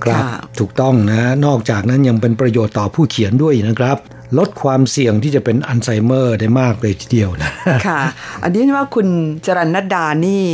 [0.04, 0.22] ครับ
[0.58, 3.96] ถูกต้องนะ นอกจากนั้นยังเป็นประโยชน์ต่อผู้เขียนด้วยนะครับ
[4.38, 7.50] ลดความเสี่ยงที่จะเป็นอัลไซเมอร์ได้มากเลยทีเดียวนะ
[7.86, 8.00] ค่ะ
[8.42, 9.08] อันนี้ว่าคุณ
[9.46, 10.44] จรันนัดดานี่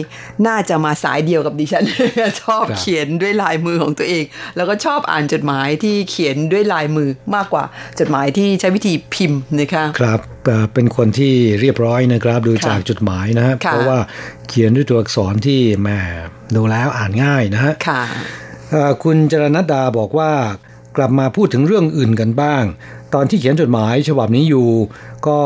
[0.47, 1.85] น่าจะมาสายเดียวกับดิฉัน
[2.43, 4.25] ชอบเขียนด้วยลายมือของตัวเอง
[4.57, 7.65] แล้วก็ชอบอ่านจดหมายที่เขียนด้วยลายมือมากกว่า
[8.01, 10.21] จดหมายที่ใช้วิธีพิมพ์นะคะครับ
[10.75, 13.99] เป็นคนที่เรียบร้อยนะครับดูจากจดหมายนะฮะเพราะว่า
[14.49, 15.89] เขียนด้วยตัวอักษรที่แหม
[16.55, 18.03] ดูแล้วอ่านง่ายนะฮะค่ะ
[19.05, 20.33] คุณจรณดาบอกว่า
[20.97, 22.65] กลับมาพูดถึงเรื่องอื่นกันบ้าง
[23.15, 24.69] ตอนที่เขียนจดหมายฉบับนี้อยู่
[25.29, 25.41] ก็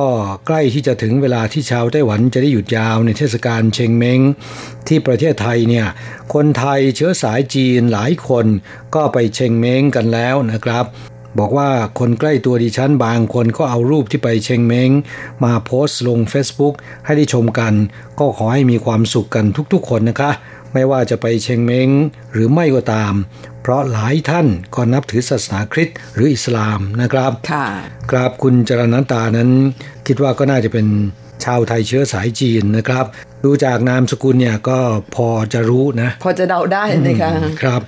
[0.47, 4.21] ใกล้ที่จะถึงเวลาที่ชาวไต้หวันจะได้หยุดยาวในเทศกาลเชงเม้ง
[4.87, 5.87] ที่ประเทศไทยเนี่ย
[6.35, 8.47] คนไทยเชื้อสายจีนหลายคน
[8.95, 10.85] ก็ไปเชงเม้งกันแล้วนะครับ
[11.39, 14.91] บอกว่าคนใกล้ตัวดิฉันบางคนก็เอารูปที่ไปเชงเม้ง
[15.45, 17.73] มาโพสต์ลง Facebook ให้ได้ชมกัน
[18.19, 20.31] ก็ขอให้มีความสุขกันทุกๆคนนะคะ
[20.73, 21.89] ไม่ว่าจะไปเชงเม้ง
[22.33, 23.15] หรือไม่ก็ตาม
[23.63, 27.67] เพราะหลายท่านก็นับถือศาสนาคริสต์หรืออิสลามนะครับค่ะ
[28.11, 29.51] กราบคุณจรนันตานั้น
[30.07, 30.87] คิดว่าก็น่าจะเป็น
[31.45, 33.05] ชาวไทยเชื้อสายจีนนะครับ
[33.45, 34.79] ดูจากนามสกุลเนี่ยก็
[35.15, 37.31] พอจะรู้นะ พอจะเดาได้นะคะ
[37.63, 37.83] ครับ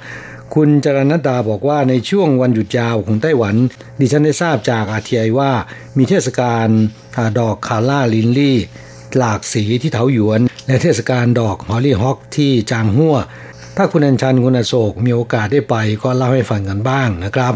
[0.54, 3.56] คุณจรณดาบอกว่าในช่วงวันหยุดยาวของไต้หวัน
[4.00, 5.52] ดิฉันได้ทราบจาก RTI ว่า
[5.96, 6.68] มีเทศกาล
[7.38, 8.58] ดอก calla lily
[9.16, 10.40] หลากสีที่เถาหยวน
[10.72, 13.16] และเทศกาลดอก hollyhock ที่จางหัว
[13.76, 17.54] ถ้าคุณอัญชันคุณอโศกมีโอกาสได้ไปก็เล่าให้ฟังกันบ้างนะครับ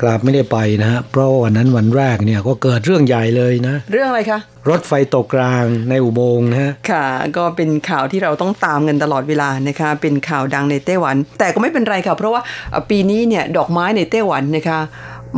[0.00, 4.38] ครับไม่ได้ไปนะฮะเพราะวันนั้นวันแรกเนี่ยก็เกิดเรื่องใหญ่เลยนะ เรื่องอะไรคะ
[4.70, 12.42] รถไฟตกกลางในอุโมงค์นะฮะค่ะ ก็เป็นข่าวที่เราต้องตามกันตลอดเวลานะคะเป็นข่าวดังในไต้หวัน แต่ก็ไม่เป็นไรค่ะเพราะว่า
[12.90, 14.80] ปีนี้เนี่ยดอกไม้ในไต้หวันนะคะ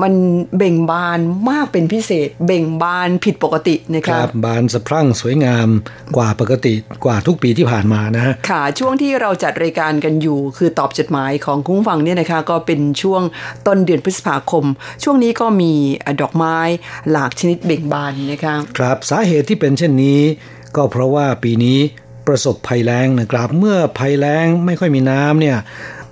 [0.02, 0.12] มัน
[0.56, 1.18] เบ่งบาน
[1.50, 5.68] มากเป็นพิเศษ เบ่งบานผิดปกตินะครับ บานสะพรั่งสวยงาม
[6.16, 13.22] กว่าปกติกว่าทุกปีที่ผ่านมานะฮะค่ะ ช่วงที่เราจัดรายการกันอยู่ คือตอบจดหมายของคุ้งฟังเนี่ยนะคะ ก็เป็นช่วง
[13.66, 14.64] ต้นเดือนพฤษภาคม
[15.02, 15.72] ช่วงนี้ก็มี
[16.20, 16.58] ดอกไม้
[17.10, 20.20] หลากชนิดเบ่งบานนะคะครับสาเหตุที่เป็นเช่นนี้
[20.76, 21.78] ก็เพราะว่าปีนี้
[22.26, 25.58] ประสบภัยแล้งนะครับ เมื่อภัยแล้งไม่ค่อยมีน้ำเนี่ย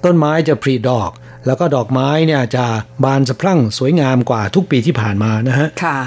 [0.04, 1.10] ต้นไม้จะผลิดอก
[1.46, 2.64] แล้วก็ดอกไม้เนี่ยจะ
[3.04, 5.98] บานสะพรั่งสวยงามกว่าทุกปีที่ผ่านมานะฮะค่ะ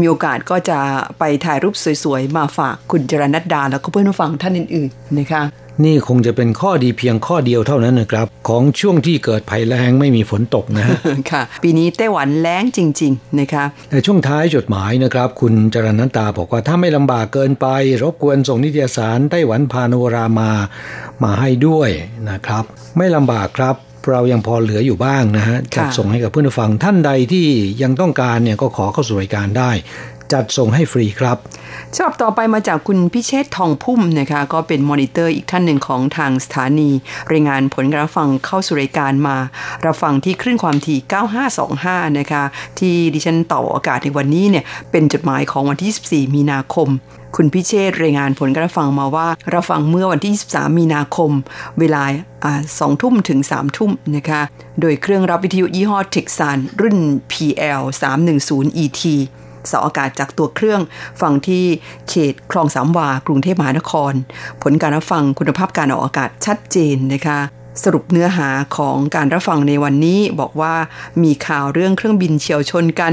[0.00, 0.78] มีโอกาสก็จะ
[1.18, 1.74] ไปถ่ายรูป
[2.04, 5.42] สวยๆ มาฝากคุณจรณัดดา แล้วก็เพื่อนผู้ฟังท่านอื่นๆนะคะ
[5.84, 10.96] นี่คงจะเป็นข้อดีเพียงข้อเดียวเท่านั้นนะครับ ของช่วงที่เกิดภัยแล้งไม่มีฝนตกนะฮะ
[11.30, 17.66] ค่ะ ปีนี้ไต้หวันแล้งจริง ๆ นะคะในช่วงท้ายจดหมายนะครับ คุณจรณัตาบอกว่าถ้าไม่ลำบากเกินไป
[18.02, 20.50] รบกวนส่งนิตยสารไต้หวันพาโนรามา
[21.24, 21.90] มาให้ด้วย
[22.30, 22.64] นะครับ
[22.96, 23.74] ไม่ลำบากครับ
[24.10, 27.46] เรายังพอเหลืออยู่บ้างนะฮะจัดส่งให้กับเพื่อนผู้ฟังท่านใดที่
[27.82, 29.70] ยังต้องการเนี่ยก็ขอเข้าสู่รายการได้
[30.32, 31.36] จัดส่งให้ฟรีครับ
[31.96, 36.90] ชอบต่อไปมาจากคุณพิเชษทองพุ่มนะคะก็เป็นมอนิเตอร์อีกท่านหนึ่งของทางสถานี
[37.32, 39.36] รายงานผลการฟังเข้าสู่รายการมา
[39.86, 40.98] รับฟังที่คลื่นความถี่
[41.58, 42.42] 9525 นะคะ
[42.78, 46.88] ที่ดิฉันต่ออากาศในวันนี้เนี่ยเป็นจดหมายของวันที่24มีนาคม
[47.36, 51.30] คุณพิเชษรายงานผลการฟังมาว่าเราฟังเมื่อวันที่ 23 มีนาคม
[51.78, 52.02] เวลา
[52.78, 54.42] สองทุ่มถึง3ทุ่มนะคะ
[54.80, 56.98] โดยเครื่องรับวิทยุยี่ห้อ Tecsun รุ่น
[57.32, 57.82] PL
[58.32, 59.02] 310 ET
[59.70, 60.80] สายอากาศจากตัวเครื่อง
[61.20, 61.64] ฟังที่
[62.08, 64.12] เขตคลองสามวา กรุงเทพมหานคร
[64.62, 67.38] ผลการรับฟังคุณภาพการออกอากาศชัดเจนนะคะ
[67.84, 70.74] สรุปเนื้อหาของการรับฟังในวันนี้บอกว่า
[71.22, 73.12] มีข่าวเรื่องเครื่องบินเฉียวชนกัน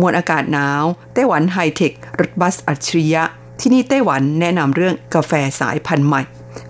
[0.00, 0.82] มวลอากาศหนาว
[1.14, 3.24] ไต้หวันไฮเทค รถบัสอัจฉริยะ
[3.60, 6.22] ที่นี่ไต้หวันแนะนำเรื่องกาแฟสายพันธุ์ใหม่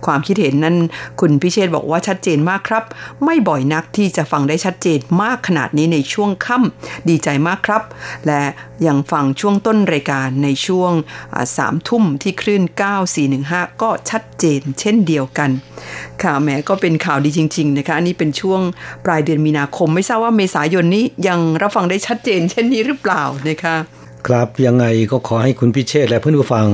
[0.07, 0.77] ความคิดเห็นนั้น
[1.21, 2.85] คุณพิเชษบอกว่าชัดเจนมากครับ
[3.25, 7.83] ไม่บ่อยนักที่จะฟังได้ชัดเจนมากขนาดนี้ในช่วงค่ำดีใจมากครับ
[8.27, 8.43] และ
[8.87, 10.93] ยังฟังช่วงต้นรายการในช่วง
[11.57, 12.63] สามทุ่มที่คลื่น
[13.23, 15.51] 9415 ก็ชัดเจนเช่นเดียวกัน
[16.23, 18.61] ข่าวแม้ก็เป็นข่าวดีจริง ๆ นะคะอันนี้เป็นช่วง
[19.05, 23.77] ปลายเดือนมีนาคม ไม่ทราบว่าเมษายนนี้ยังรับฟังได้ชัดเจน เช่นนี้หรือเปล่านะคะ
[24.27, 26.67] ครับยังไงก็ขอให้คุณพิเชษและเพื่อนผู้ฟัง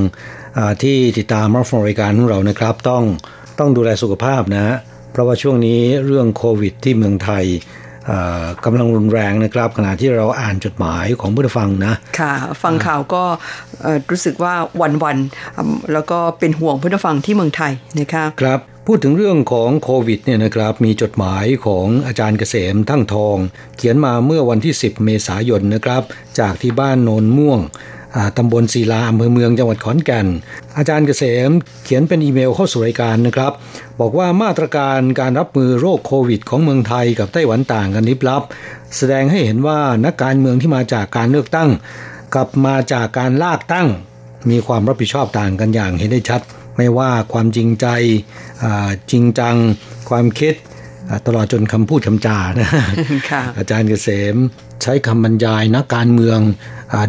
[0.83, 3.03] ที่ติดตามรับฟังรายการของเรานะครับ ต้อง
[3.59, 4.77] ต้องดูแลสุขภาพนะ
[5.13, 7.45] เพราะว่าช่วงนี้เรื่องโควิด ที่เมืองไทย
[8.65, 13.25] กำลังรุนแรงนะครับ ขณะที่เราอ่านจดหมายของผู้ฟังนะ ค่ะ ฟังข่าวก็
[14.11, 15.17] รู้สึกว่าวันวัน
[15.93, 23.37] แล้วก็เป็นห่วงผู้ฟังที่เมืองไทยนะคะครับ พูดถึงเรื่องของโควิดเนี่ยนะครับ มีจดหมายของอาจารย์เกษมทั้งทอง
[23.77, 26.03] เขียนมาเมื่อวันที่ 10 เมษายนนะครับ
[26.41, 27.61] จากที่บ้านโนนม่วง
[28.37, 30.27] ตำบลศิลาอำเภอเมืองจังหวัดขอนแก่น
[30.77, 31.51] อาจารย์เกษม
[31.85, 33.53] เขียนเป็นอีเมลเข้าสู่รายการนะครับ
[34.01, 38.43] บอกว่ามาตรการการรับมือโรคโควิด ของเมืองไทยกับไต้หวันต่างกันลิบลับ
[38.97, 41.71] แสดงให้เห็นว่านักการเมืองที่มาจากการเลือกตั้ง
[42.35, 43.89] กับมาจากการลากตั้ง
[44.51, 46.43] มีความรับผิดชอบต่างกันอย่างเห็นได้ชัด
[46.77, 47.87] ไม่ว่าความจริงใจ
[49.11, 49.57] จริงจัง
[50.09, 50.55] ความคิด
[51.27, 52.71] ตลอดจนคำพูดคำจานะ
[53.59, 54.37] อาจารย์เกษม
[54.83, 56.41] ใช้คำบรรยายนักการเมือง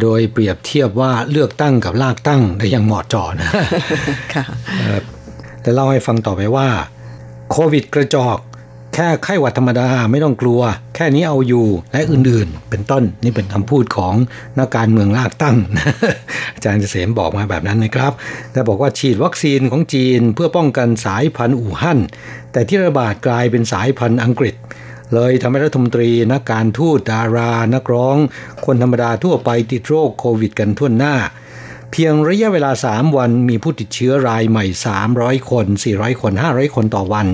[0.02, 3.52] โดยเปรียบเทียบว่าเลือกตั้งกับลากตั้งได้อย่างเหมาะเจาะนะ
[5.62, 6.68] แต่เล่าให้ฟังต่อไปว่า
[7.52, 8.38] โควิดกระจอก
[9.00, 10.62] แค่ไข้หวัดธรรมดาไม่ต้องกลัว
[10.96, 14.16] แค่นี้เอาอยู่และอื่นๆ เป็นต้นนี่เป็นคำพูดของ
[14.60, 15.58] นักการเมืองลากตั้ง
[16.56, 18.14] อาจารย์เกษมบอกมาแบบนั้นนะครับ
[18.52, 22.00] แต่บอกว่าฉีดวัคซีนของจีนเพื่อป้องกันสายพันธุ์อู่ฮั่น
[22.52, 24.56] แต่ที่ระบาดกลายเป็นสายพันธุ์อังกฤษ
[25.14, 28.18] เลยทำให้รัฐมนตรีนักการทูตดารา นักร้อง
[28.66, 31.16] คนธรรมดาทั่วไปติดโรคโควิดกันทั่วหน้า
[31.92, 34.66] เพียงระยะเวลา 3 วันมีผู้ติดเชื้อรายใหม่
[35.08, 37.28] 300 คน 400 คน 500 คนต่อวัน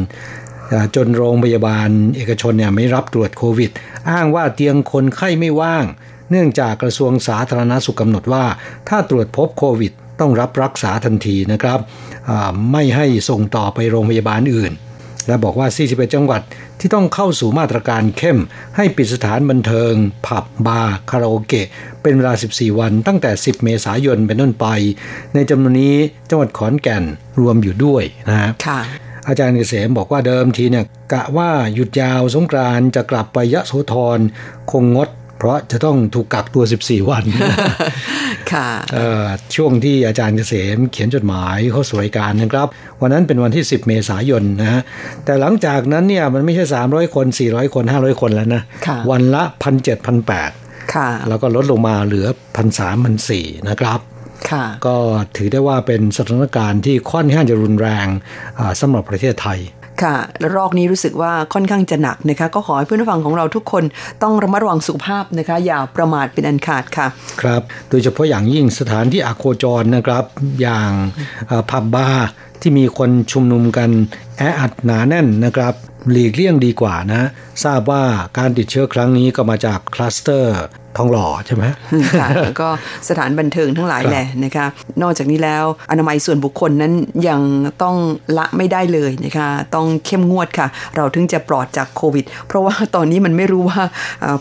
[0.96, 3.72] จนโรงพยาบาลเอกชนเนี่ยไม่รับตรวจโควิด
[4.12, 5.86] อ้างว่าเตียงคนไข้ไม่ว่าง
[6.30, 8.46] เนื่องจากกระทรวงสาธารณาสุขกำหนดว่า
[8.90, 11.80] ถ้าตรวจพบโควิด ต้องรับรักษาทันทีนะครับ
[12.72, 14.74] ไม่ให้ส่งต่อไปโรงพยาบาลอื่น
[15.28, 16.42] และบอกว่า 41 จังหวัด
[16.80, 18.40] ที่ต้องเข้าสู่มาตรการเข้ม
[18.76, 19.94] ให้ปิดสถานบันเทิง
[20.26, 21.68] ผับบาร์คาราโอเกะ
[22.02, 24.68] เป็นเวลา 14 วันตั้งแต่ 10 เมษายนเป็นต้นไป
[25.34, 25.96] ในจำนวนนี้
[26.30, 27.04] จังหวัดขอนแก่น
[27.40, 28.50] รวมอยู่ด้วยนะคะ
[29.28, 34.20] อาจารย์เกษมบอกว่าเดิมทีเนี่ยกะว่าหยุดยาวสงกรานจะกลับไปยะโสธร
[34.72, 37.26] คงงด เพราะจะต้องถูกกักตัว 14 วัน
[38.52, 38.70] ค่ะ
[39.56, 42.68] ช่วงที่อาจารย์เกษมเขียนจดหมายเข้าสู่รายการนะครับ
[43.02, 44.82] วันนั้นเป็นวันที่ 10 เมษายนนะฮะ
[45.26, 48.62] แต่หลังจากนั้นเนี่ยมันไม่ใช่ 300 คน 400 คน 500 คนแล้วนะ
[49.12, 50.52] วันละพันเจ็ดพันแปด
[51.30, 54.00] แล้วก็ลดลงมาเหลือพันสามพันสี่นะครับ
[54.88, 54.96] ก็
[55.36, 58.08] ถือได้ว่าเป็นสถานการณ์ที่ค่อนข้างจะรุนแรง
[58.82, 59.60] สำหรับประเทศไทย
[60.04, 63.84] ค่ะและรอกนี้รู้สึกว่าค่อนข้างจะหนักนะคะ ก็ขอให้เพื่อนผู้ฟังของเราทุกคน
[64.24, 67.08] ต้องระมัดระวังสุขภาพนะคะ อย่าประมาทเป็นอันขาดค่ะ
[67.42, 70.24] ครับ โดยเฉพาะอย่างยิ่งสถานที่อโคจรนะครับ
[70.62, 70.92] อย่าง
[71.70, 72.28] ผับบาร์
[72.62, 73.90] ที่มีคนชุมนุมกัน
[74.38, 75.74] แออัดหนาแน่นนะครับ
[76.12, 77.24] หลีกเลี่ยงดีกว่านะ
[77.64, 78.04] ทราบว่า
[78.38, 80.56] การติดเชื้อครั้งนี้ก็มาจากคลัสเตอร์
[80.98, 81.64] ทองหล่อใช่ไหม
[82.20, 82.70] ค่ะแล้วก็
[83.10, 84.66] สถานบันเทิงทั้งหลายแหละนะคะ
[85.02, 86.94] นอกจากนี้แล้วอนามัยส่วนบุคคลนั้น
[87.28, 87.42] ยัง
[87.84, 87.96] ต้อง
[88.38, 93.82] ละไม่ได้เลยนะคะ ต้องเข้มงวดค่ะ เราถึงจะปลอดจากโควิด เพราะว่าตอนนี้มันไม่รู้ว่า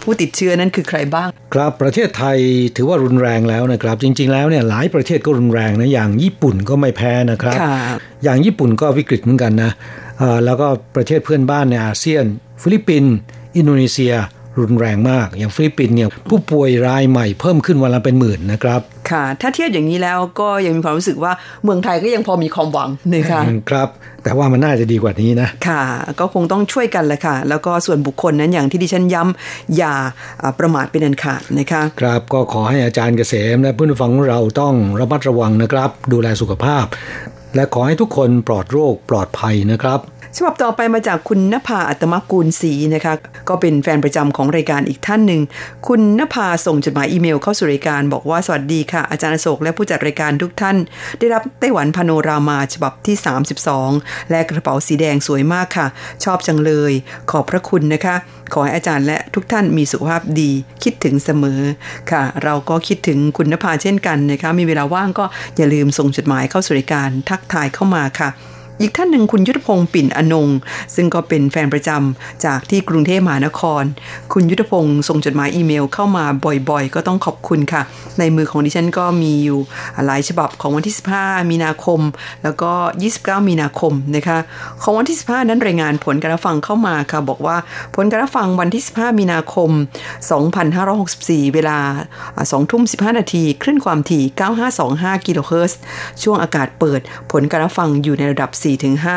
[0.03, 2.38] ผู้ติดเชื้อนั้นคือใครบ้าง ครับประเทศไทย
[2.77, 7.57] ถือว่ารุนแรงแล้วนะครับ จริง ๆ แล้วเนี่ยหลายประเทศก็รุนแรงนะอย่างญี่ปุ่นก็ไม่แพ้นะครับ
[8.25, 9.72] อย่างญี่ปุ่นก็วิกฤตเหมือนกันนะ
[10.44, 12.25] แล้วก็ประเทศเพื่อนบ้านในอาเซียน
[12.62, 13.14] ฟิลิปปินส์
[13.57, 14.14] อินโดนีเซีย
[14.61, 21.33] รุนแรงมาก อย่างฟิลิปปินส์เนี่ยผู้ป่วยรายใหม่เพิ่มขึ้นวันละเป็นหมื่นนะครับ ค่ะ ถ้าเทียบอย่างนี้แล้วก็ยังมีความรู้สึกว่า
[21.64, 23.88] เมืองไทยก็ยังพอมีความหวังนะคะครับ
[24.22, 25.83] แต่ว่ามันน่าจะดีกว่านี้นะ ค่ะ
[26.20, 29.94] ก็คงต้องช่วยกันแหละค่ะ แล้วก็ส่วนบุคคลนั้นอย่างที่ดิฉันย้ำอย่า
[30.59, 36.85] ประมาทเป็นอันขาดนะคะครับก็ขอให้อาจารย์เกษมและเพื่อนฟังเราต้องระมัดระวังนะครับ ดูแลสุขภาพ
[37.55, 40.01] และขอให้ทุกคนปลอดโรคปลอดภัยนะครับ
[40.37, 43.14] ฉบับต่อไปมาจากคุณนภาอัตมกูลศรีนะคะ
[43.49, 45.42] ก็เป็นแฟนประจำของรายการอีกท่านหนึ่ง
[45.87, 50.77] คุณนภาส่งจดหมายอีเมลเข้าสู่รายการบอกว่าสวัสดีค่ะ อาจารย์โศกและผู้จัดรายการทุกท่าน
[51.18, 53.16] ได้รับไต้หวันพาโนรามาฉบับที่
[53.73, 55.87] 32 และกระเป๋าสีแดงสวยมากค่ะ
[56.25, 56.92] ชอบจังเลย
[57.31, 58.16] ขอบพระคุณนะคะ
[58.53, 60.51] ขอให้อาจารย์และทุกท่านมีสุขภาพดี
[60.83, 61.61] คิดถึงเสมอ
[62.11, 65.25] ค่ะ เราก็คิดถึงคุณนภาเช่นกันนะคะมีเวลาว่างก็
[65.57, 68.31] อย่าลืมส่งจดหมายเข้าสู่รายการทักทายเข้ามาค่ะ
[68.80, 70.48] อีกท่านหนึ่งคุณยุทธพงศ์ปิ่นอนง
[70.94, 73.82] ซึ่งก็เป็นแฟนประจำจากที่กรุงเทพมหานคร
[74.32, 76.24] คุณยุทธพงศ์ส่งจดหมายอีเมลเข้ามา
[76.70, 77.82] บ่อยๆ ก็ต้องขอบคุณค่ะ
[78.18, 79.58] ในมือของดิฉันก็มีอยู่
[80.06, 82.00] หลายฉบับของวันที่ 15 มีนาคม
[82.42, 82.72] แล้วก็
[83.11, 84.38] 29 มีนาคมนะคะ
[84.82, 87.56] ของวันที่ 15 นั้นรายงานผลการฟังเข้ามาค่ะบอกว่า
[87.94, 89.70] ผลการฟังวันที่ 15 มีนาคม
[90.62, 91.78] 2564 เวลา
[92.28, 94.24] 2ทุ่ม 15 นาทีคลื่นความถี่
[94.78, 95.78] 9525 กิโลเฮิรตซ์
[96.22, 98.50] ช่วงอากาศเปิดผลการฟังอยู่ในระดับ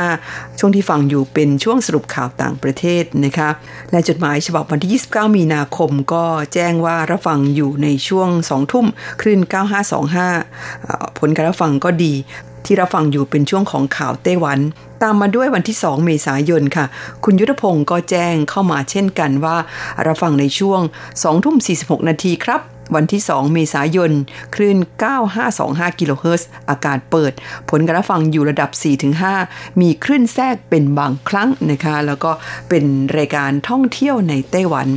[0.02, 3.50] 4-5 ช่วงที่ฟังอยู่เป็นช่วงสรุปข่าวต่างประเทศนะคะ
[3.92, 8.86] และจดหมายฉบับวันที่ 29 มีนาคมก็แจ้งว่ารับฟังอยู่ในช่วง 2 ทุ่ม
[9.22, 9.40] คลื่น
[10.30, 12.14] 9525 ผลการรับฟังก็ดี
[12.66, 14.60] ที่รับฟังอยู่เป็นช่วงของข่าวไต้หวัน
[15.04, 16.86] ตามมาด้วยวันที่ 2 เมษายนค่ะ
[17.24, 19.58] คุณยุทธพงศ์ก็แจ้งเข้ามาเช่นกันว่า
[20.08, 20.82] รับฟังในช่วง
[21.12, 22.62] 2 ทุ่ม 46 นาทีครับ
[22.96, 24.12] วันที่ 2 เมษายน
[24.56, 24.78] คลื่น
[25.40, 27.34] 9525 กิโลเฮิรตซ์อากาศเปิด
[27.70, 28.70] ผลการฟังอยู่ระดับ
[29.26, 32.32] 4-5 มีคลื่นแทรกเป็นบางครั้งนะคะ แล้วก็
[32.70, 32.86] เป็น
[33.18, 34.88] รายการท่องเที่ยวในไต้หวัน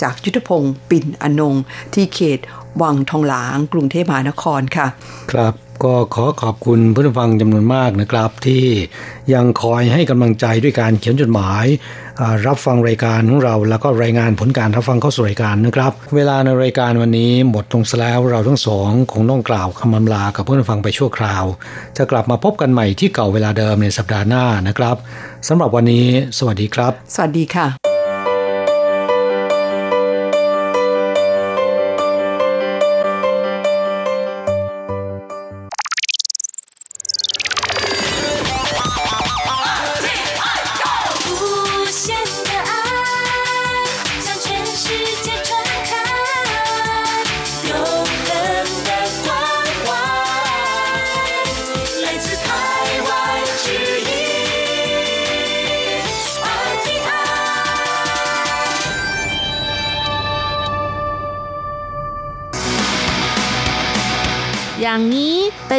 [0.00, 1.54] จากยุทธพงศ์ปิ่นอนง
[1.94, 2.38] ที่เขต
[2.82, 4.86] วังทองหลางกรุงเทพมหานครค่ะ
[5.32, 5.54] ครับ
[5.84, 8.64] ก็ขอขอบคุณผู้ฟังจำนวนมากนะครับ ที่
[9.34, 11.64] ยังคอยให้กำลังใจด้วยการเขียนจดหมาย
[12.46, 21.44] รับฟังรายการของเรา แล้วก็รายงานผลการรับฟังเข้าสู่รายการนะครับ เวลาในรายการวันนี้หมดตรงแล้วเราทั้งสองคงต้องกล่าวคำอำลากับผู้ฟังไปชั่วคราว
[21.96, 24.96] จะกลับมาพบกันใหม่ที่เก่าเวลาเดิมในสัปดาห์หน้านะครับ
[25.48, 26.06] สำหรับวันนี้
[26.38, 27.99] สวัสดีครับ สวัสดีค่ะ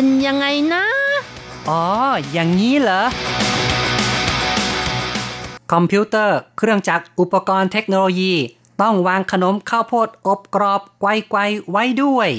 [0.02, 0.86] เป็นยังไงนะ
[1.70, 1.84] อ๋อ
[2.32, 3.04] อย่างนี้เหรอ
[5.72, 8.34] คอมพิวเตอร์ เครื่องจักร อุปกรณ์เทคโนโลยี
[8.82, 11.40] ต้องวางขนมข้าวโพดอบกรอบไกวไกว
[11.72, 12.30] ไว้ด้วย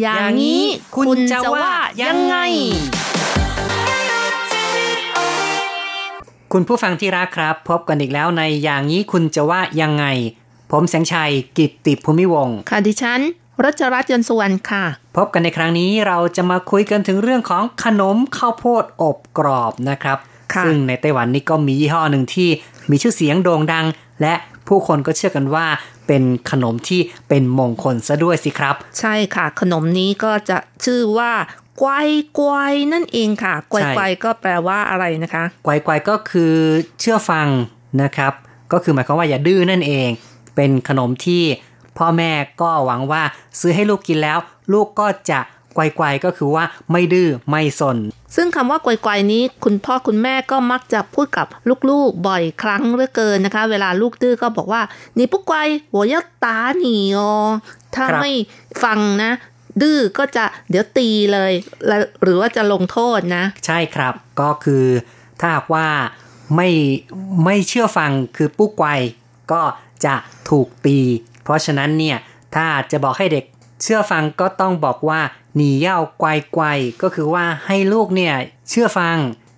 [0.00, 0.62] อย่างนี้
[0.96, 1.70] คุณจะว่า
[2.02, 2.36] ยังไง
[6.52, 10.06] คุณผู้ฟังที่รักครับ พบกันอีกแล้วในอย่างนี้คุณจะว่ายังไง
[10.70, 13.20] ผมแสงชัยกิตติภูมิวงค่ะดิฉัน
[13.64, 14.84] รัชรัตน์ยนสุวรรณค่ะ
[15.16, 20.18] พบกันในครั้งนี้เราจะมาคุยกันถึงเรื่องของขนมข้าวโพดอบกรอบนะครับ
[20.64, 22.48] ซึ่งในไต้หวันนี่ก็มียี่ห้อหนึ่งที่
[22.90, 23.86] มีชื่อเสียงโด่งดัง
[24.20, 24.34] และ
[24.68, 25.66] ผู้คนก็เชื่อกันว่า
[26.06, 31.32] เป็นขนมที่เป็นมงคลซะด้วยสิครับ ใช่ค่ะ ขนมนี้ก็จะชื่อว่า
[31.78, 31.90] ไกว
[32.34, 32.52] ไกว
[32.92, 36.54] นั่นเองค่ะไกวไกวก็แปลว่าอะไรนะคะไกวไกวก็คือ
[37.00, 37.48] เชื่อฟัง
[38.02, 38.32] นะครับ
[38.72, 40.08] ก็คือหมายความว่าอย่าดื้อนั่นเอง
[40.54, 41.42] เป็นขนมที่
[41.98, 42.32] พ่อแม่
[42.62, 43.22] ก็หวังว่า
[43.60, 44.38] ซื้อให้ลูกกินแล้ว
[44.72, 45.40] ลูกก็จะ
[45.74, 47.96] ไกวๆก็คือว่าไม่ดื้อไม่สน
[48.36, 51.46] ซึ่งคำว่าไกวๆนี้ คุณพ่อคุณแม่ก็มักจะพูดกับ
[51.90, 54.82] ลูกๆบ่อยครั้งเหลือเกินนะคะ เวลาลูกดื้อก็บอกว่า
[55.18, 55.56] นี่ปุ๊กไกว
[55.92, 57.32] หัวยตาหนีอ๋อ
[57.94, 58.30] ถ้าไม่
[58.84, 59.32] ฟังนะ
[59.82, 61.52] ดื้อก็จะเดี๋ยวตีเลย
[62.22, 64.84] หรือว่าจะลงโทษนะ ใช่ครับก็คือ
[65.40, 65.86] ถ้าหากว่า
[66.56, 66.68] ไม่
[67.44, 68.88] ไม่เชื่อฟังคือปุ๊กไกว
[69.52, 69.60] ก็
[70.06, 70.16] จะ
[70.48, 71.00] ถูกตี
[71.44, 72.16] เพราะฉะนั้นเนี่ย
[72.54, 73.44] ถ้าจะบอกให้เด็ก
[73.82, 75.20] เชื่อฟังก็ต้องบอกว่า
[75.56, 76.64] หนีเย่าไกวไกว
[77.02, 78.34] ก็คือว่าให้ลูกเนี่ย
[78.70, 79.16] เชื่อฟัง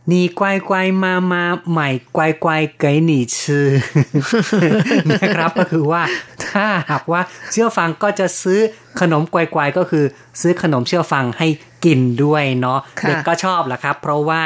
[0.08, 3.68] หนีไกวไกวมามาใหม่ไกวไกวเกยหนีชื่อ
[5.10, 6.02] นะครับก็คือว่า
[6.44, 7.20] ถ้าหากว่า
[7.52, 8.60] เชื่อฟังก็จะซื้อ
[9.00, 10.04] ขนมไกวไกวก็คือ
[10.40, 11.48] ซื้อขนมเชื่อฟังให้
[11.84, 14.42] กินด้วยเนาะเด็กก็ชอบแหละครับ เพราะว่า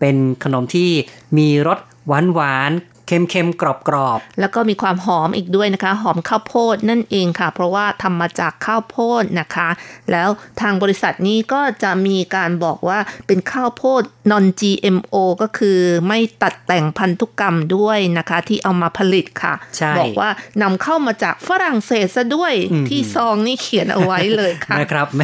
[0.00, 0.90] เป็นขนมที่
[1.38, 2.70] มีรสหวานหวาน
[3.10, 9.68] เค็มๆ กรอบๆ แล้วก็มีความหอมอีกด้วยนะคะ หอมข้าวโพดนั่นเองค่ะ เพราะว่าทำมาจากข้าวโพดนะคะ
[10.12, 10.28] แล้ว
[10.60, 19.54] ทางบริษัทนี้ก็จะมีการบอกว่าเป็นข้าวโพด non GMO ก็คือไม่ตัดแต่งพันธุกรรมด้วยนะคะ ที่เอามาผลิตค่ะ
[19.98, 20.30] บอกว่า
[20.62, 22.52] นำเข้ามาจากฝรั่งเศสซะด้วย
[22.88, 25.22] ที่ซองนี่เขียนเอาไว้เลยค่ะนะครับแหม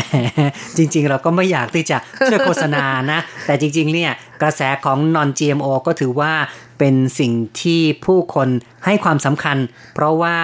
[0.76, 6.32] จริง ๆ เราก็ไม่อยากที่จะช่วยโฆษณานะ แต่จริง ๆ เนี่ยกระแสของ non GMO ก็ถือว่า
[6.78, 8.48] เป็นสิ่งที่ผู้คน
[8.84, 9.56] ให้ความสำคัญ
[9.94, 10.36] เพราะว่า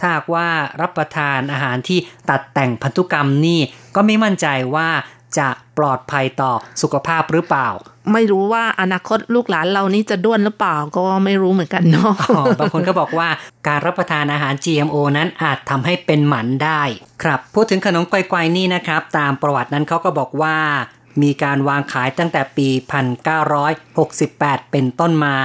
[0.00, 0.48] ถ้าว่า
[0.80, 1.98] รับประทานอาหารที่
[2.30, 3.60] ตัดแต่งพันธุกรรมนี่
[3.94, 4.88] ก็ไม่มั่นใจว่า
[5.38, 7.68] จะปลอดภัยต่อสุขภาพหรือเปล่า
[8.12, 12.12] ไม่รู้ว่าอนาคตลูกหลานเรานี่จะด้วนหรือเปล่าก็ไม่รู้เหมือนกันเนาะ
[12.58, 13.28] บางคนก็บอกว่า
[13.68, 16.82] การรับประทานอาหาร GMO นั้นอาจทำให้เป็นหมันได้
[17.22, 20.56] ครับพูดถึงขนมไกวๆนี่นะครับ ตามประวัตินั้นเขาก็บอกว่า
[21.22, 22.68] มีการวางขายตั้งแต่ปี
[23.90, 25.36] 1968 เป็นต้นมา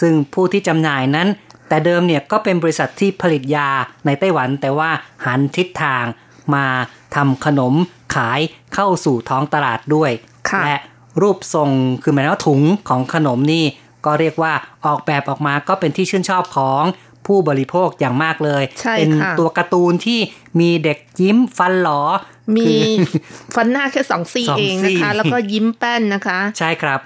[0.00, 1.28] ซึ่งผู้ที่จำหน่ายนั้น
[1.68, 3.68] แต่เดิมเนี่ยก็เป็นบริษัทที่ผลิตยา
[4.06, 4.90] ในไต้หวัน แต่ว่า
[5.26, 6.04] หันทิศทาง
[6.54, 6.66] มา
[7.14, 7.74] ทำขนม
[8.14, 8.40] ขาย
[8.74, 10.10] เข้าสู่ท้องตลาดด้วย
[10.64, 10.76] และ
[11.22, 11.70] รูปทรง
[12.02, 13.64] คือหมายว่าถุงของขนมนี่
[14.04, 14.52] ก็เรียกว่า
[14.86, 16.82] ออกแบบออกมาก็เป็นที่ชื่นชอบของ
[17.26, 18.62] ผู้บริโภคอย่างมากเลย
[18.96, 20.20] เป็นตัวการ์ตูนที่
[20.60, 22.02] มีเด็กยิ้มฟันหลอ
[22.56, 22.72] มี
[23.54, 27.00] ฟันหน้าแค่สองซี่เองนะคะ แล้วก็ยิ้มแป้นนะคะ ใช่ครับ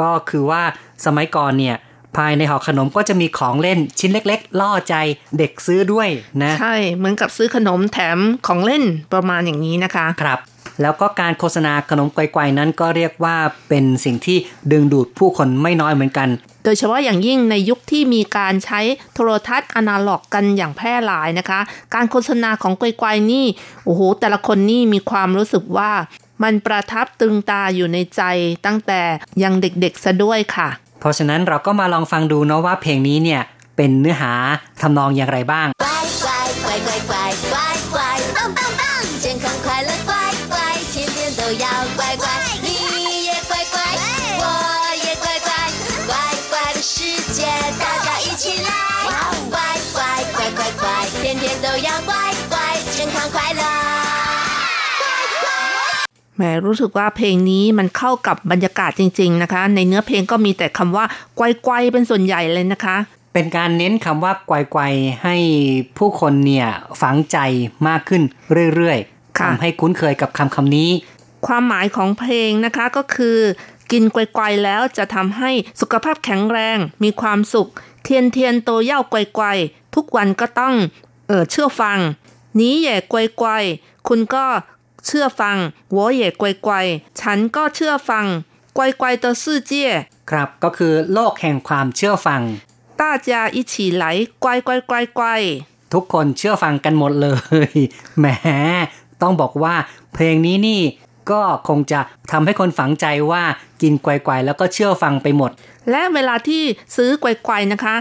[0.00, 0.62] ก็คือว่า
[1.04, 1.76] สมัยก่อนเนี่ย
[2.16, 4.94] ภายในห่อขนมก็จะมีของเล่นชิ้นเล็ก ๆ ล่อใจ
[5.38, 6.08] เด็กซื้อด้วย
[6.42, 10.40] นะ ใช่ เหมือนกับซื้อขนมแถมของเล่นประมาณอย่างนี้นะคะ ครับ
[10.82, 13.36] แล้วก็การโฆษณาขนมไกวๆนั้นก็เรียกว่า
[13.68, 14.38] เป็นสิ่งที่
[14.72, 16.28] ดึงดูดผู้คนไม่น้อยเหมือนกัน
[16.64, 18.80] โดยเฉพาะอย่างยิ่งในยุคที่มีการใช้
[19.14, 21.60] โทรทัศน์อนาล็อกกันอย่างแพร่หลายนะคะ
[21.94, 23.46] การโฆษณาของไกวๆนี่
[23.84, 25.92] โอ้โห แต่ละคนนี่มีความรู้สึกว่า
[26.42, 28.22] มันประทับตึงตาอยู่ในใจ
[28.66, 29.00] ตั้งแต่
[29.42, 30.68] ยังเด็กๆซะด้วยค่ะ
[31.04, 33.42] เพราะฉะนั้นเราก็มาลองฟังดูเนาะว่าเพลงนี้เนี่ย
[33.76, 34.32] เป็นเนื้อหา
[34.80, 35.66] ทำนองอย่างไรบ้าง
[56.36, 61.04] แหมรู้สึกว่าเพลงนี้มันเข้ากับบรรยากาศจริง ๆนะคะ ในเนื้อเพลงก็มีแต่คำว่า
[61.36, 62.96] ไกวๆเป็นส่วนใหญ่เลยนะคะ
[63.34, 65.36] เป็นการเน้นคำว่าไกวๆให้
[65.98, 66.68] ผู้คนเนี่ย
[67.00, 67.38] ฝังใจ
[67.88, 68.22] มากขึ้น
[68.74, 70.90] เรื่อยๆทำให้คุ้นเคยกับคำคำนี้
[71.46, 73.38] ความหมายของเพลงนะคะก็คือ
[73.92, 77.70] กินไกวๆแล้วจะทำให้สุขภาพแข็งแรง มีความสุข
[78.04, 80.74] เทียนเทียนโตเย่าไกวๆทุกวันก็ต้อง
[81.28, 81.98] เออเชื่อฟัง
[82.60, 83.14] นี้แย่ไก
[83.44, 84.44] วๆคุณก็
[85.05, 85.57] เชื่อฟัง
[85.97, 86.69] 我也乖乖
[87.19, 88.25] ฉันก็เชื่อฟัง
[88.77, 89.71] 乖乖的世界
[90.29, 92.41] ครับก็คือโลกแห่งความเชื่อฟัง
[93.01, 94.03] 大家一起来
[94.43, 95.21] 乖乖乖乖
[95.93, 97.27] ทุกคนเชื่อฟังกันหมดเล
[97.69, 97.71] ย
[98.19, 98.25] แหม
[99.21, 99.75] ต้องบอกว่า
[100.13, 100.81] เพลงนี้นี่
[101.31, 101.99] ก็คงจะ
[102.31, 103.43] ทำให้คนฝังใจว่า
[103.81, 105.51] กินไกวๆแล้วก็เชื่อฟังไปหมด
[105.91, 106.63] และเวลาที่
[106.95, 107.95] ซื้อไกวๆนะคะ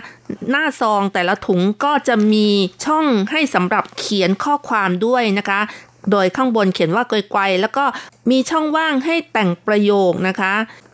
[0.50, 2.48] หน้าซองแต่ละถุงก็จะมี
[2.84, 5.60] ช่องให้สำหรับเขียนข้อความด้วยนะคะ
[6.11, 7.85] โดยข้างบนเขียนว่าไกวๆแล้วก็
[8.29, 10.53] มีช่องว่างให้แต่งประโยคนะคะ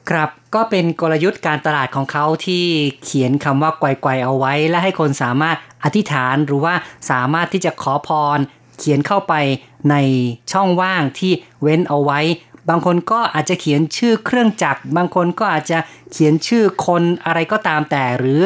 [0.10, 2.66] ครับก็เป็นกลยุทธ์การตลาดของเขาที่
[3.04, 6.74] เขียนคำว่าไกวๆเอาไว้ และให้คนสามารถอธิษฐานหรือว่า
[7.10, 8.40] สามารถที่จะขอพร
[8.80, 9.34] เขียนเข้าไป
[9.92, 9.96] ใน
[10.52, 11.32] ช่องว่างที่
[11.62, 12.20] เว้นเอาไว้
[12.70, 15.80] บางคนก็อาจจะเขียนชื่อเครื่องจักร บางคนก็อาจจะ
[16.12, 18.40] เขียนชื่อคนอะไรก็ตามแต่ หรือ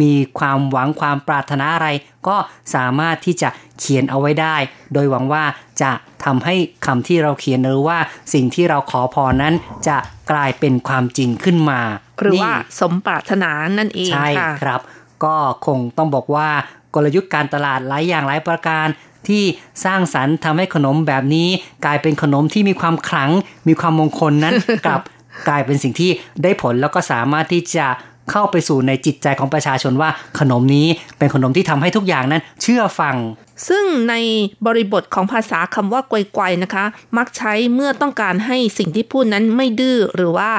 [0.00, 1.88] มีความหวังความปรารถนาอะไร
[2.28, 2.36] ก็
[2.74, 4.56] สามารถที่จะเขียนเอาไว้ได้
[4.92, 5.44] โดยหวังว่า
[5.82, 5.92] จะ
[6.24, 6.54] ทำให้
[6.86, 7.98] คำที่เราเขียนหรือว่า
[8.34, 9.54] สิ่งที่เราขอพรนั้น
[9.88, 9.96] จะ
[10.30, 11.80] กลายเป็นความจริงขึ้นมา
[12.20, 14.28] หรือว่าสมปรารถนานั่นเองใช่
[14.60, 14.80] ครับ
[15.24, 16.48] ก็คงต้องบอกว่า
[16.94, 18.86] กลยุทธ์การตลาดหลายอย่างหลายประการ
[19.28, 19.44] ที่
[19.84, 21.48] สร้างสรรค์ทำให้ขนมแบบนี้
[21.84, 23.30] กลายเป็นขนมที่มีความขลัง
[23.68, 24.54] มีความมงคลนั้น
[24.86, 25.00] กลับ
[25.48, 26.10] กลายเป็นสิ่งที่
[26.42, 27.86] ได้ผลแล้วก็สามารถที่จะ
[28.30, 30.86] เข้าไปสู่ในจิตใจของประชาชนว่าขนมนี้
[31.18, 33.16] เป็นขนมที่ทำให้ทุกอย่างนั้นเชื่อฟัง
[33.68, 34.14] ซึ่งใน
[34.66, 36.84] บริบทของภาษาคำว่าไกวๆนะคะ
[37.16, 40.50] มักใช้เมื่อต้องการให้สิ่งที่พูดนั้นไม่ดื้อหรือว่า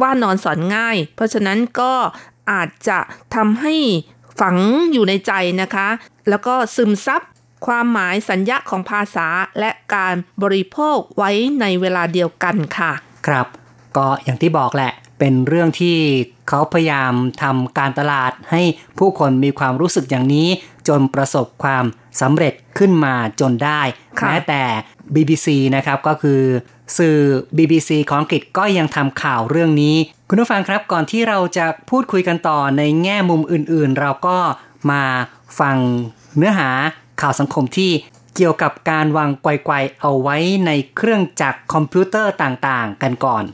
[0.00, 1.92] ว่านอนสอนง่าย เพราะฉะนั้นก็
[2.52, 2.98] อาจจะ
[3.34, 3.74] ทำให้
[4.40, 4.56] ฝัง
[4.92, 5.32] อยู่ในใจ
[5.62, 5.88] นะคะ
[6.28, 7.22] แล้วก็ซึมซับ
[7.66, 9.28] ความหมายสัญญาของภาษา
[9.60, 11.30] และการบริโภคไว้
[11.60, 12.92] ในเวลาเดียวกันค่ะ
[13.26, 13.46] ครับ
[13.96, 14.92] ก็อย่างที่บอกแหละ
[15.24, 15.98] เป็นเรื่องที่
[16.48, 17.12] เขาพยายาม
[17.42, 18.62] ทำการตลาดให้
[18.98, 20.48] ผู้คนมีความรู้สึกอย่างนี้
[20.88, 21.84] จนประสบความ
[22.20, 23.80] สำเร็จขึ้นมาจนได้
[24.22, 24.62] แม้แต่
[25.14, 26.40] BBC นะครับก็คือ
[26.98, 27.18] สื่อ
[27.56, 29.96] BBC ของอังกฤษก็ยังทำข่าวเรื่องนี้
[30.28, 34.38] คุณผู้ฟังครับก่อนที่เราจะพูดคุยกันต่อในแง่มุมอื่นๆ เราก็
[34.90, 35.02] มา
[35.60, 35.76] ฟัง
[36.36, 36.70] เนื้อหา
[37.20, 37.90] ข่าวสังคมที่
[38.36, 43.44] เกี่ยวกับการวางไกวๆเอาไว้ในเครื่องจักรคอมพิวเตอร์ต่างๆ กันก่อน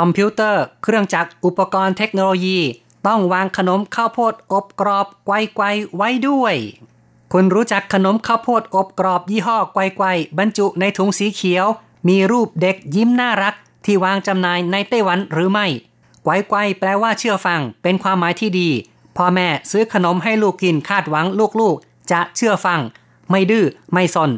[0.00, 2.58] คอมพิวเตอร์ เครื่องจักรอุปกรณ์เทคโนโลยี
[3.06, 5.64] ต้องวางขนมข้าวโพดอบกรอบไกวไกว
[5.96, 6.54] ไว้ด้วย
[7.32, 10.06] คุณรู้จักขนมข้าวโพดอบกรอบยี่ห้อไกวไกว
[10.38, 11.66] บรรจุในถุงสีเขียว
[12.08, 15.66] มีรูปเด็กยิ้มน่ารัก ที่วางจำหน่ายในไต้หวันหรือไม่
[16.24, 18.68] ไกวไกวแปลว่าเชื่อฟัง เป็นความหมายที่ดี
[19.16, 21.26] พ่อแม่ซื้อขนมให้ลูกกินคาดหวัง
[21.60, 22.80] ลูกๆ จะเชื่อฟัง
[23.30, 24.30] ไม่ดื้อไม่สน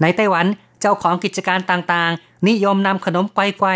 [0.00, 0.46] ในไต้หวัน
[0.80, 3.68] เจ้าของกิจการต่างๆ นิยมนำขนมไกวไกว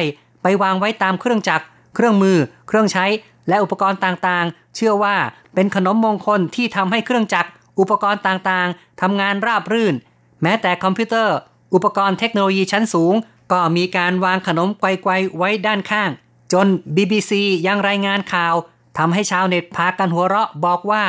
[0.42, 1.64] ไปวางไว้ตามเครื่องจักร
[1.94, 2.38] เครื่องมือ
[2.68, 3.06] เครื่องใช้
[3.48, 5.16] และอุปกรณ์ต่างๆ เชื่อว่า
[5.54, 9.94] เป็นขนมมงคลที่ทำให้เครื่องจักร อุปกรณ์ต่างๆทำงานราบรื่น
[10.42, 11.36] แม้แต่คอมพิวเตอร์
[11.74, 13.14] อุปกรณ์เทคโนโลยีชั้นสูง
[13.52, 16.10] ก็มีการวางขนมไกวๆไว้ด้านข้าง
[16.52, 16.66] จน
[16.96, 17.32] BBC
[17.66, 18.54] ยังรายงานข่าว
[18.98, 21.04] ทำให้ชาวเน็ตพากันหัวเราะบอกว่า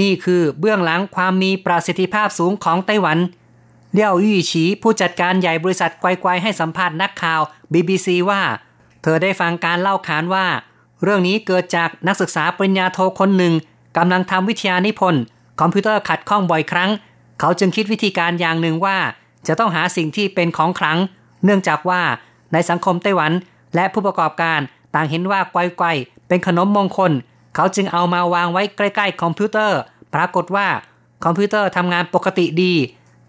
[0.00, 3.18] นี่คือเบื้องหลังความมีประสิทธิภาพสูงของไต้หวัน
[3.94, 7.40] เลี่ยวยี่ฉีผู้จัดการใหญ่บริษัทไกวๆให้สัมภาษณ์นักข่าว
[7.72, 8.42] BBC ว่า
[9.02, 10.46] เธอได้ฟังการเล่าขานว่า
[11.02, 13.54] เรื่องนี้เกิดจากนักศึกษาปริญญาโทคนหนึ่ง
[13.96, 15.22] กำลังทำวิทยานิพนธ์
[15.60, 16.90] คอมพิวเตอร์ขัดข้องบ่อยครั้ง
[17.40, 18.98] เขาจึงคิดวิธีการอย่างหนึ่งว่า
[19.46, 20.98] จะต้องหาสิ่งที่เป็นของขลัง
[21.44, 22.02] เนื่องจากว่า
[22.52, 23.32] ในสังคมไต้หวัน
[23.74, 24.60] และผู้ประกอบการ
[24.94, 27.12] ต่างเห็นว่าไกวๆเป็นขนมมงคล
[27.54, 29.78] เขาจึงเอามาวางไว้ใกล้ ๆ คอมพิวเตอร์
[30.14, 30.68] ปรากฏว่า
[31.24, 32.74] คอมพิวเตอร์ทำงานปกติดี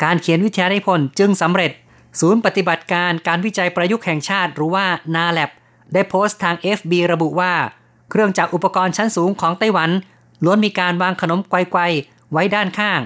[0.04, 1.72] การเขียนวิทยานิพนธ์จึงสำเร็จ
[2.20, 4.86] ศูนย์ปฏิบัติการการวิจัยประยุกต์แห่งชาติหรือว่า
[5.16, 5.52] NARLabs
[5.94, 7.54] ได้โพสต์ทาง FB ระบุว่า
[8.10, 9.90] เครื่องจักรอุปกรณ์ชั้นสูงของไต้หวัน
[10.44, 13.00] ล้วนมีการวางขนมไกวๆไว้ด้านข้าง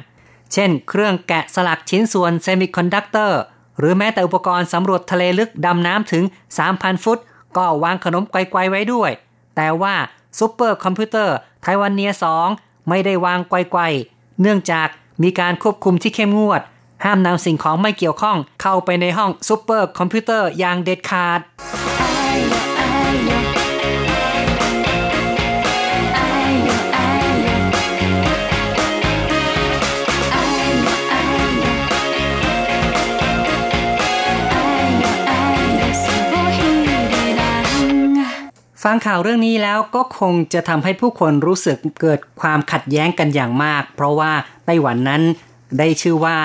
[0.54, 3.40] เช่น เครื่องแกะสลักชิ้นส่วนเซมิคอนดักเตอร์
[3.80, 6.24] หรือแม้แต่อุปกรณ์สำรวจทะเลลึกดำน้ำถึง
[6.64, 7.20] 3,000 ฟุต
[7.58, 9.12] ก็วางขนมไกวๆไว้ด้วย
[9.56, 9.96] แต่ว่า
[10.40, 12.12] ซูเปอร์คอมพิวเตอร์ Taiwania
[12.50, 14.88] 2ไม่ได้วางไกวๆเนื่องจาก
[15.24, 16.62] มีการควบคุมที่เข้มงวด
[17.06, 21.40] ห้ามนำสิ่งของไม่เกี่ยวข้องเข้าไปในห้องซูเปอร์คอมพิวเตอร์อย่างเด็ดขาด
[38.86, 44.32] ฟังข่าวเรื่องนี้แล้วก็คงจะทำให้ผู้คนรู้สึกเกิดความขัดแย้งกันอย่างมาก เพราะว่า
[44.66, 45.22] ไต้หวันนั้น
[45.78, 46.38] ได้ชื่อว่า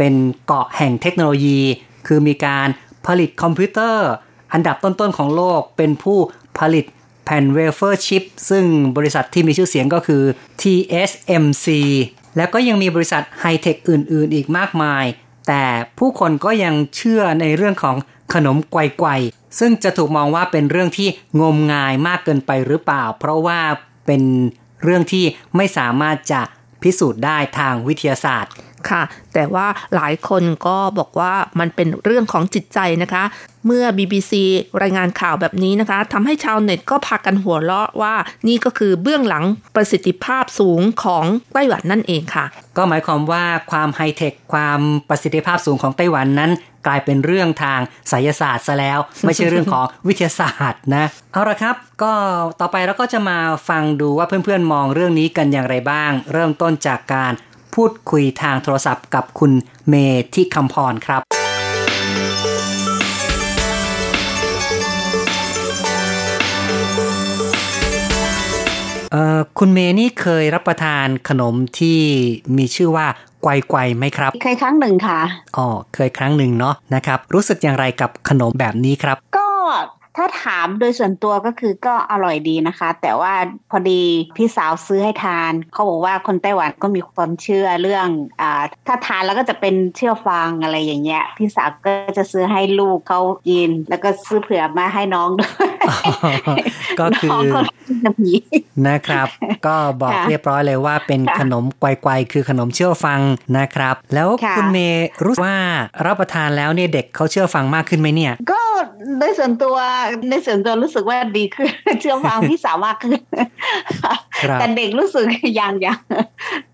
[0.00, 1.60] เป็นเกาะแห่งเทคโนโลยี
[2.06, 2.68] คือมีการ
[3.06, 4.08] ผลิตคอมพิวเตอร์
[4.52, 6.18] อันดับต้นๆของโลกเป็นผู้
[6.58, 6.84] ผลิต
[7.24, 8.64] แผ่นเวเฟอร์ชิปซึ่ง
[8.96, 10.22] บริษัทที่มีชื่อเสียงก็คือ
[10.60, 11.66] TSMC
[12.36, 15.04] แล้วก็ยังมีบริษัทไฮเทคอื่นๆ อีกมากมาย
[15.48, 15.64] แต่
[15.98, 17.96] ผู้คนก็ยังเชื่อในเรื่องของ
[18.34, 21.08] ขนมไกวๆซึ่งจะถูกมองว่าเป็นเรื่องที่
[21.40, 23.60] งมงายมากเกินไปหรือเปล่า เพราะว่า
[24.06, 24.22] เป็น
[24.84, 25.24] เรื่องที่
[25.56, 26.42] ไม่สามารถจะ
[26.82, 28.52] พิสูจน์ได้ทางวิทยาศาสตร์
[28.90, 29.02] ค่ะ
[29.34, 33.24] แต่ว่าหลายคนก็บอกว่ามันเป็นเรื่องของจิตใจนะคะ
[33.66, 34.32] เมื่อ BBC
[34.82, 38.14] รายงานข่าวแบบนี้นะคะทำให้ชาวเน็ตก็พากันหัวเราะว่า
[38.48, 41.24] นี่ก็คือเบื้องหลังประสิทธิภาพสูงของ
[41.54, 42.44] ไต้หวันนั่นเองค่ะ
[42.76, 46.50] ก็หมายความว่าความไฮเทคความประสิทธิภาพสูงของไต้หวันนั้น
[46.86, 52.12] กลายเป็นเรื่องทางไสยศาสตร์ซะแล้ว ไม่ใช่เรื่องของวิทยาศาสตร์นะ เอาละครับ ก็
[52.60, 57.32] ต่อไปเราก็จะมาฟังดูว่าเพื่อนๆมองเรื่องนี้กันอย่างไรบ้าง เริ่มต้นจากการ
[57.74, 59.52] พูดคุยทางโทรศัพท์กับคุณ
[59.88, 59.94] เม
[60.34, 61.22] ที่คำพรครับ
[69.12, 71.98] เอ่อคุณเมนี่เคยรับประทานขนมที่
[72.56, 73.06] มีชื่อว่า
[73.42, 75.18] ไกวไกวไหมครับ เคยครั้งหนึ่งค่ะ
[75.56, 79.48] อ๋อ เคยครั้งหนึ่งเนาะนะครับ รู้สึกอย่างไรกับขนมแบบนี้ครับ ก็
[80.16, 83.34] ถ้าถามโดยส่วนตัวก็คือก็อร่อยดีนะคะ แต่ว่า
[83.70, 84.02] พอดี
[84.36, 88.06] พี่สาวซื้อให้ทาน เขาบอกว่าคนไต้หวันก็มีความเชื่อเรื่อง
[88.40, 95.70] อ่าถ้าทานแล้วก็จะเป็นเชื่อฟังอะไรอย่างเงี้ย พี่สาวก็จะซื้อให้ลูกเขากิน แล้วก็ซื้อเผื่อมาให้น้องด้วย
[97.00, 97.48] ก็คือ
[98.88, 99.26] นะครับ
[99.66, 103.20] ก็บอกเรียบร้อยเลยว่าเป็นขนมไกวๆคือขนมเชื่อฟัง
[103.58, 105.56] นะครับ แล้วคุณเมย์รู้ว่า
[106.06, 108.60] รับประทานแล้วเนี่ยเด็กเขาเชื่อฟังมากขึ้นไหมเนี่ยก็
[109.20, 109.76] ในส่วนตัว
[110.30, 113.20] ในส่วนตัวรู้สึกว่าดีขึ้น เชื่อฟังพี่สาวมากขึ้น
[114.58, 115.26] แต่เด็กรู้สึก
[115.58, 115.98] ยังยัง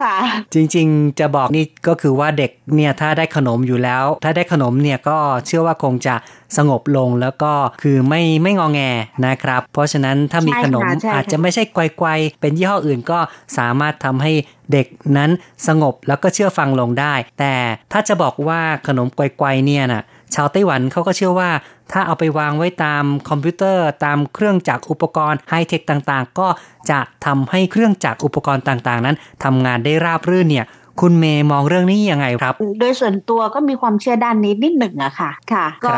[0.03, 0.16] ค่ะ
[0.55, 6.14] จริง ๆ จะบอกนี่ก็คือว่าเด็กเนี่ยถ้าได้ขนมอยู่แล้ว ถ้าได้ขนมเนี่ยก็เชื่อว่าคงจะ
[6.57, 8.80] สงบลงแล้วก็คือไม่ไม่งองแง
[9.26, 10.82] นะครับ เพราะฉะนั้นถ้ามีขนม
[11.14, 13.18] อาจจะไม่ใช่ไกวๆเป็นยี่ห้ออื่นก็
[13.59, 14.32] สามารถทำให้
[14.72, 14.86] เด็ก
[15.16, 15.30] นั้น
[15.68, 17.55] สงบแล้วก็เชื่อฟังลงได้ แต่
[17.92, 20.03] ถ้าจะบอกว่าขนมไกวๆเนี่ยนะ
[20.35, 21.51] ชาวไต้หวันเขาก็เชื่อว่า
[21.93, 26.49] ถ้าเอาไปวางไว้ตามคอมพิวเตอร์ ตามเครื่องจักรอุปกรณ์ไฮเทคต่างๆ ก็
[26.91, 30.66] จะทำให้เครื่องจักรอุปกรณ์ต่างๆ นั้นทำงานได้ราบรื่นเนี่ย
[31.01, 35.90] คุณเมย์มองเรื่องนี้ยังไงครับ โดยส่วนตัวก็มีความเชื่อด้านนี้นิดหนึ่งอะค่ะ ค่ะ ก็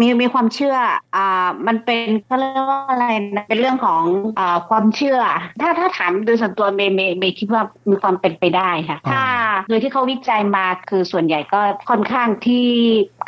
[0.00, 0.76] มีมีความเชื่อ
[1.16, 4.02] อ่า มันเป็นเขาเรียกว่าอะไรนะเป็นเรื่องของ
[4.38, 5.18] อ่าความเชื่อ
[5.60, 9.22] ถ้าถ้าถามโดยส่วนตัวเมย์เมย์เมย์คิดว่ามีความเป็นไปได้ค่ะ ถ้า
[9.68, 12.66] โดยที่เขาวิจัยมาคือส่วนใหญ่ก็ค่อนข้างที่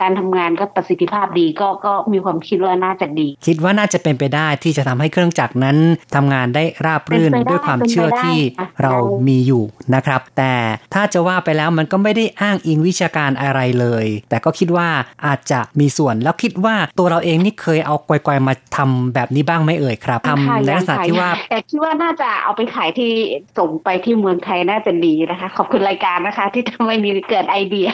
[0.01, 5.77] การทำงานก็ประสิทธิภาพดีก็ก็มีความคิดว่าน่าจะดี คิดว่าน่าจะเป็นไปได้ที่จะทำให้เครื่องจักรนั้น
[6.15, 8.39] ทำงานได้ราบรื่นด้วยความเชื่อที่
[8.83, 8.95] เรา
[9.29, 9.65] มีอยู่
[9.95, 10.55] นะครับ แต่
[10.95, 14.89] ถ้าจะว่าไปแล้วมันก็ไม่ได้อ้างอิงวิชาการอะไรเลย แต่ก็คิดว่า
[15.27, 23.11] อาจจะมีส่วนแล้วคิดว่าตัวเราเองนี่เคยเอาไกวๆมาทำแบบนี้บ้างไหมเอ่ยครับทำในลักษณะที่ว่าแต่คิดว่าน่าจะเอาไปขายที่
[23.59, 27.89] ส่งไปที่เมืองไทยน่าจะดีนะคะ ขอบคุณรายการนะคะ ที่ทำให้มีเกิดไอเดีย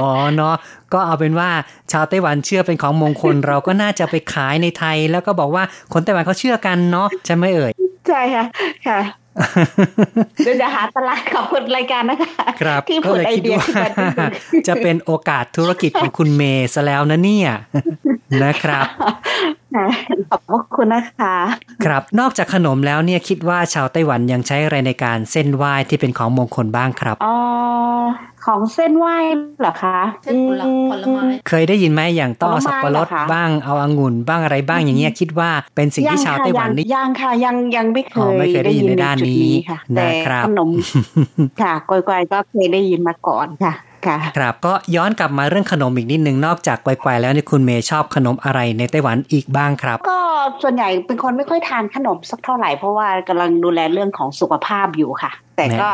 [0.00, 0.54] อ๋อเนาะ
[0.92, 1.50] ก็เอาเป็นว่า
[1.92, 7.72] ชาวไต้หวันเชื่อเป็นของมงคลเราก็น่าจะไปขายในไทย แล้วก็บอกว่าคนไต้หวันเขาเชื่อกันเนาะใช่ไหมเอ่ย
[8.08, 8.44] ใช่ค่ะ
[8.86, 9.00] ค่ะ
[10.44, 13.56] เดี๋ยวจะหาตลาดขอบคุณรายการนะคะครับที่ผุดไอเดีย
[14.68, 17.50] จะเป็นโอกาสธุรกิจของคุณเมย์ซะแล้วนะเนี่ย
[18.44, 18.86] นะครับ
[20.50, 21.36] ขอบคุณนะคะ
[21.84, 27.36] ครับนอกจากขนมแล้วเนี่ยคิดว่าชาวไต้หวันยังใช้อะไรในการเส้นไหว้ที่เป็นของมงคลบ้างครับอ๋อ
[28.46, 29.16] ของเส้นไหว้
[29.60, 30.36] เหรอคะเช่น
[30.90, 39.50] ผลไม้เคยได้ยินไหมอย่างต้องสับปะรดบ้างเอาองุ่นบ้างอะไรบ้างอย่างเงี้ยคิดว่าเป็นสิ่งที่ชาวไต้หวันนี่ยังค่ะยังยังไม่เคยไม่เคยได้ยินในด้านนี้
[39.98, 40.70] นะครับขนม
[41.62, 43.74] ค่ะกอยๆก็เคยได้ยินมาก่อนค่ะ
[44.36, 50.20] ครับก็ย้อนกลับมาเรื่องขนมอีกนิดนึงนอกจากไกวๆแล้วนี่คุณเมย์ชอบขนมอะไรในไต้หวันอีกบ้างครับ ก็
[50.62, 55.88] ส่วนใหญ่เป็นคนไม่ค่อยทานขนมสักเท่าไหร่เพราะว่ากำลังดูแลเรื่องของสุขภาพอยู่ค่ะแต่ก็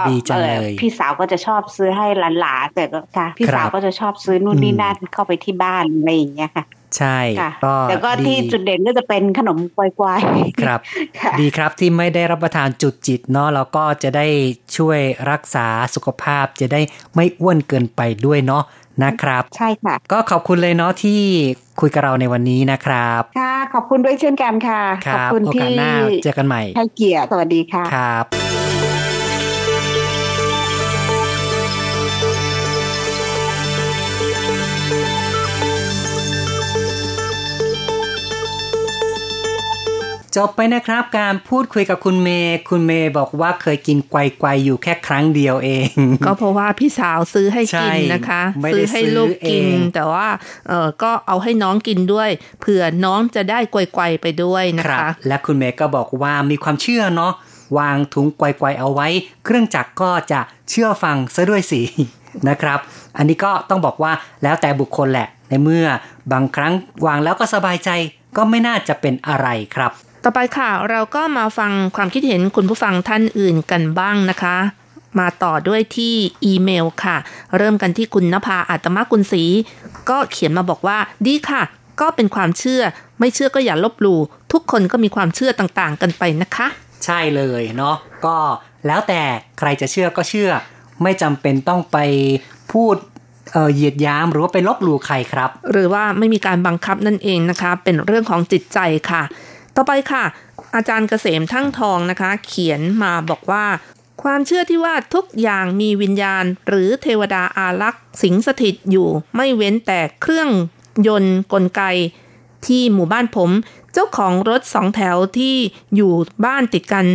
[0.81, 2.07] พี่สาวก็จะชอบซื้อให้
[2.41, 6.65] หลานๆแต่ก็ค่ะ พี่สาวก็จะชอบซื้อนู่นนี่นั่นเข้าไปที่บ้านอะไรอย่างเงี้ยค่ะ
[6.97, 7.19] ใช่
[7.65, 10.81] ก็แต่ก็ที่จุดเด่นก็จะเป็นขนมกวายๆครับ
[11.41, 14.27] ดีครับที่ไม่ได้รับประทานจุดจิตเนาะเราก็จะได้
[14.77, 15.01] ช่วย
[15.31, 16.81] รักษาสุขภาพจะได้
[17.15, 18.63] ไม่อ้วนเกินไปด้วยเนาะ
[19.05, 21.21] นะครับ ใช่ค่ะ ก็ขอบคุณเลยเนาะที่
[21.81, 24.83] คุยกับเราในวันนี้นะครับ ค่ะ ขอบคุณด้วยเช่นกันค่ะ
[25.15, 25.75] ขอบคุณที่
[26.25, 28.58] เจอกันใหม่ให้เกียรติสวัสดีค่ะครับ
[40.39, 45.89] จบไปนะครับ การพูดคุยกับคุณเมย์คุณเมย์บอกว่าเคยกินไกวไกวอยู่แค่ครั้งเดียวเอง
[46.27, 50.29] ก็เพราะว่าพี่สาวซื้อให้กินนะคะซื้อให้ลูกกิน แต่ว่า
[50.69, 52.31] เออก็เอาให้น้องกินด้วย
[52.61, 57.33] เผื่อน้องจะได้ไกวไกวไปด้วยนะคะ และคุณเมย์ก็บอกว่ามีความเชื่อเนาะ
[57.79, 59.09] วางถุงไกวไกวเอาไว้
[59.45, 61.81] เครื่องจักรก็จะเชื่อฟังซะด้วยสิ
[62.49, 62.79] นะครับ
[63.17, 64.13] อันนี้ก็ต้องบอกว่า
[64.43, 65.87] แล้วแต่บุคคลแหละในเมื่อ
[66.33, 66.73] บางครั้ง
[67.07, 67.91] วางแล้วก็สบายใจ
[68.37, 69.93] ก็ไม่น่าจะเป็นอะไรครับ
[70.25, 74.57] ต่อไปค่ะ เราก็มาฟังความคิดเห็นคุณผู้ฟังท่านอื่นกันบ้างนะคะ
[75.19, 76.15] มาต่อด้วยที่
[76.45, 77.17] อีเมลค่ะ
[77.57, 79.45] เริ่มกันที่คุณนภาอัตมกุลศรี
[80.11, 81.63] ก็เขียนมาบอกว่าดีค่ะ
[82.01, 82.83] ก็เป็นความเชื่อ
[83.19, 84.21] ไม่เชื่อก็อย่าลบหลู่
[84.53, 86.67] ทุกคนก็มีความเชื่อต่างๆ กันไปนะคะ
[87.05, 88.37] ใช่เลยเนาะก็
[88.87, 89.21] แล้วแต่
[89.59, 90.51] ใครจะเชื่อก็เชื่อ
[91.03, 91.99] ไม่จำเป็นต้องไป
[92.73, 92.97] พูด
[93.73, 98.79] เหยียดย้ำหรือว่าไปลบหลู่ใครครับ หรือว่าไม่มีการบังคับนั่นเองนะคะ เป็นเรื่องของจิตใจ
[99.11, 99.23] ค่ะ
[99.81, 100.25] ต่อไปค่ะ
[100.75, 103.67] อาจารย์เกษมทั้งทองนะคะ เขียนมาบอกว่า
[104.23, 110.49] ความเชื่อที่ว่าทุกอย่างมีวิญญาณ หรือเทวดาอารักษ์สิงสถิตอยู่ไม่เว้นแต่เครื่อง
[111.07, 111.83] ยนต์กลไก
[112.67, 113.51] ที่หมู่บ้านผม
[113.93, 115.57] เจ้าของรถสองแถวที่
[115.97, 116.13] อยู่
[116.45, 117.07] บ้านติดกัน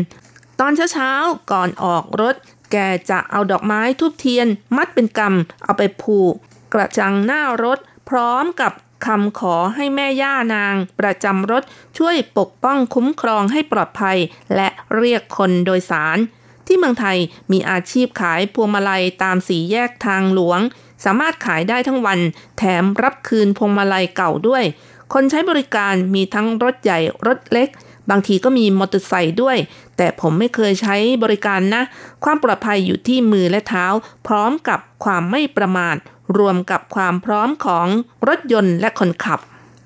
[0.59, 2.36] ตอนเช้าๆก่อนออกรถ
[2.72, 2.76] แก
[3.09, 4.47] จะเอาดอกไม้ทุบเทียน
[4.78, 6.34] มัดเป็นกำเอาไปผูก
[6.74, 8.72] กระจังหน้ารถพร้อมกับ
[9.05, 11.63] คำขอให้แม่ย่านาง ประจำรถ
[11.97, 14.17] ช่วยปกป้องคุ้มครองให้ปลอดภัย
[14.55, 16.17] และเรียกคนโดยสาร
[16.67, 17.17] ที่เมืองไทย
[17.51, 20.59] มีอาชีพขายพวงมาลัยตามสีแยกทางหลวง
[21.05, 22.19] สามารถขายได้ทั้งวัน
[22.57, 24.63] แถมรับคืนพวงมาลัยเก่าด้วย
[25.13, 27.69] คนใช้บริการมีทั้งรถใหญ่รถเล็ก
[28.09, 29.57] บางทีก็มีมอเตอร์ไซค์ด้วย
[29.97, 31.83] แต่ผมไม่เคยใช้บริการนะ
[32.23, 33.85] ความปลอดภัยอยู่ที่มือและเท้า
[34.27, 35.95] พร้อมกับความไม่ประมาท
[36.38, 37.88] รวมกับความพร้อมของ
[38.28, 39.39] รถยนต์และคนขับ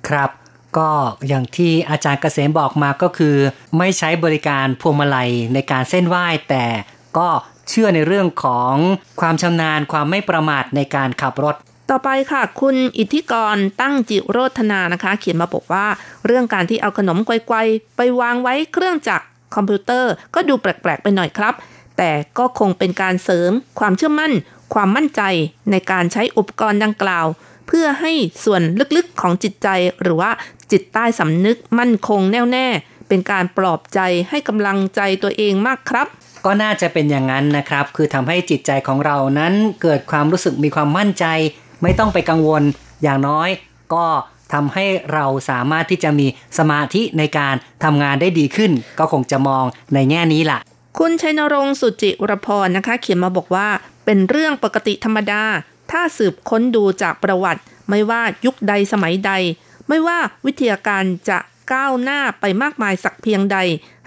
[0.09, 0.29] ครับ
[0.77, 0.89] ก็
[1.27, 3.35] อย่างที่อาจารย์เกษมบอกมาก็คือ
[3.77, 6.65] ไม่ใช้บริการพวงมาลัยในการเส้นไหว้แต่
[7.17, 7.29] ก็
[7.69, 8.75] เชื่อในเรื่องของ
[9.21, 11.55] ความชำนาญความไม่ประมาทในการขับรถ
[11.89, 15.85] ต่อไปค่ะ คุณอิทธิกรตั้งจิโรธนานะคะ เขียนมาบอกว่า
[16.25, 19.25] เรื่องการที่เอาขนมไกวๆไปวางไว้เครื่องจักร
[19.55, 21.53] คอมพิวเตอร์ ก็ดูแปลกๆไปหน่อยครับ
[21.97, 24.31] แต่ก็คงเป็นการเสริมความเชื่อมั่น
[24.73, 25.21] ความมั่นใจ
[25.71, 27.25] ในการใช้อุปกรณ์ดังกล่าว
[27.67, 28.11] เพื่อให้
[28.43, 28.61] ส่วน
[28.97, 29.67] ลึกๆของจิตใจ
[30.01, 30.31] หรือว่า
[30.71, 32.67] จิตใต้สำนึกมั่นคงแน่วแน่
[33.07, 33.99] เป็นการปลอบใจ
[34.29, 36.07] ให้กำลังใจตัวเองมากครับ
[36.45, 41.25] ก็น่าจะเป็นอย่างนั้นนะครับ คือทำให้จิตใจของเรานั้นเกิดความรู้สึกมีความมั่นใจ
[41.83, 42.63] ไม่ต้องไปกังวล
[43.03, 43.49] อย่างน้อย
[43.93, 44.05] ก็
[44.53, 50.59] ทำให้เราสามารถที่จะมีสมาธิในการทำงานได้ดีขึ้น ก็คงจะมองในแง่นี้ล่ะ
[50.97, 53.67] คุณชัยนรงสุจิวรพรนะคะ เขียนมาบอกว่า
[54.09, 55.43] เป็นเรื่องปกติธรรมดา
[55.91, 59.31] ถ้าสืบค้นดูจากประวัติ ไม่ว่ายุคใดสมัยใด
[59.87, 61.39] ไม่ว่าวิทยาการจะ
[61.71, 63.57] ก้าวหน้าไปมากมายสักเพียงใด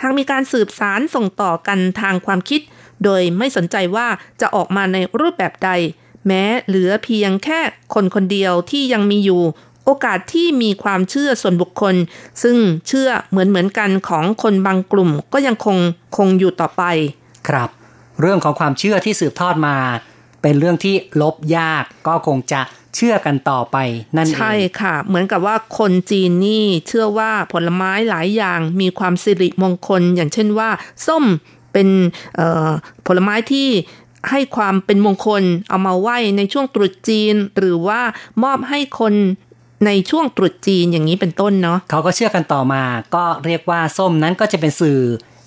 [0.00, 2.60] หากมีการสืบสารส่งต่อกันทางความคิด
[3.04, 4.08] โดยไม่สนใจว่า
[4.40, 5.70] จะออกมาในรูปแบบใด
[6.26, 7.60] แม้เหลือเพียงแค่
[7.94, 9.42] คนคนเดียวที่ยังมีอยู่
[9.84, 11.94] โอกาสที่มีความเชื่อส่วนบุคคล
[12.42, 15.78] ซึ่งเชื่อเหมือนเหมือนกันของคนบางกลุ่มก็ยังคง
[16.16, 16.82] คงอยู่ต่อไป
[17.48, 17.70] ครับ
[18.20, 19.76] เรื่องของความเชื่อที่สืบทอดมา
[20.42, 22.60] เป็นเรื่องที่ลบยากก็คงจะ
[22.96, 23.76] เชื่อกันต่อไป
[24.16, 30.70] นั่นเอง ใช่ค่ะ เหมือนกับว่าคนจีนนี่เชื่อว่าผลไม้หลายอย่างมีความสิริมงคล อย่างเช่นว่า
[31.06, 31.24] ส้ม
[31.72, 31.88] เป็น
[33.06, 33.68] ผลไม้ที่
[34.30, 38.00] ให้ความเป็นมงคลเอามาไหว้ในช่วงตรุษจีน หรือว่า
[38.42, 39.14] มอบให้คน
[39.86, 42.82] ในช่วงตรุษจีนอย่างนี้เป็นต้นเนาะเขาก็เชื่อกันต่อมา
[43.14, 45.00] ก็เรียกว่าส้มนั้นก็จะเป็นสื่อ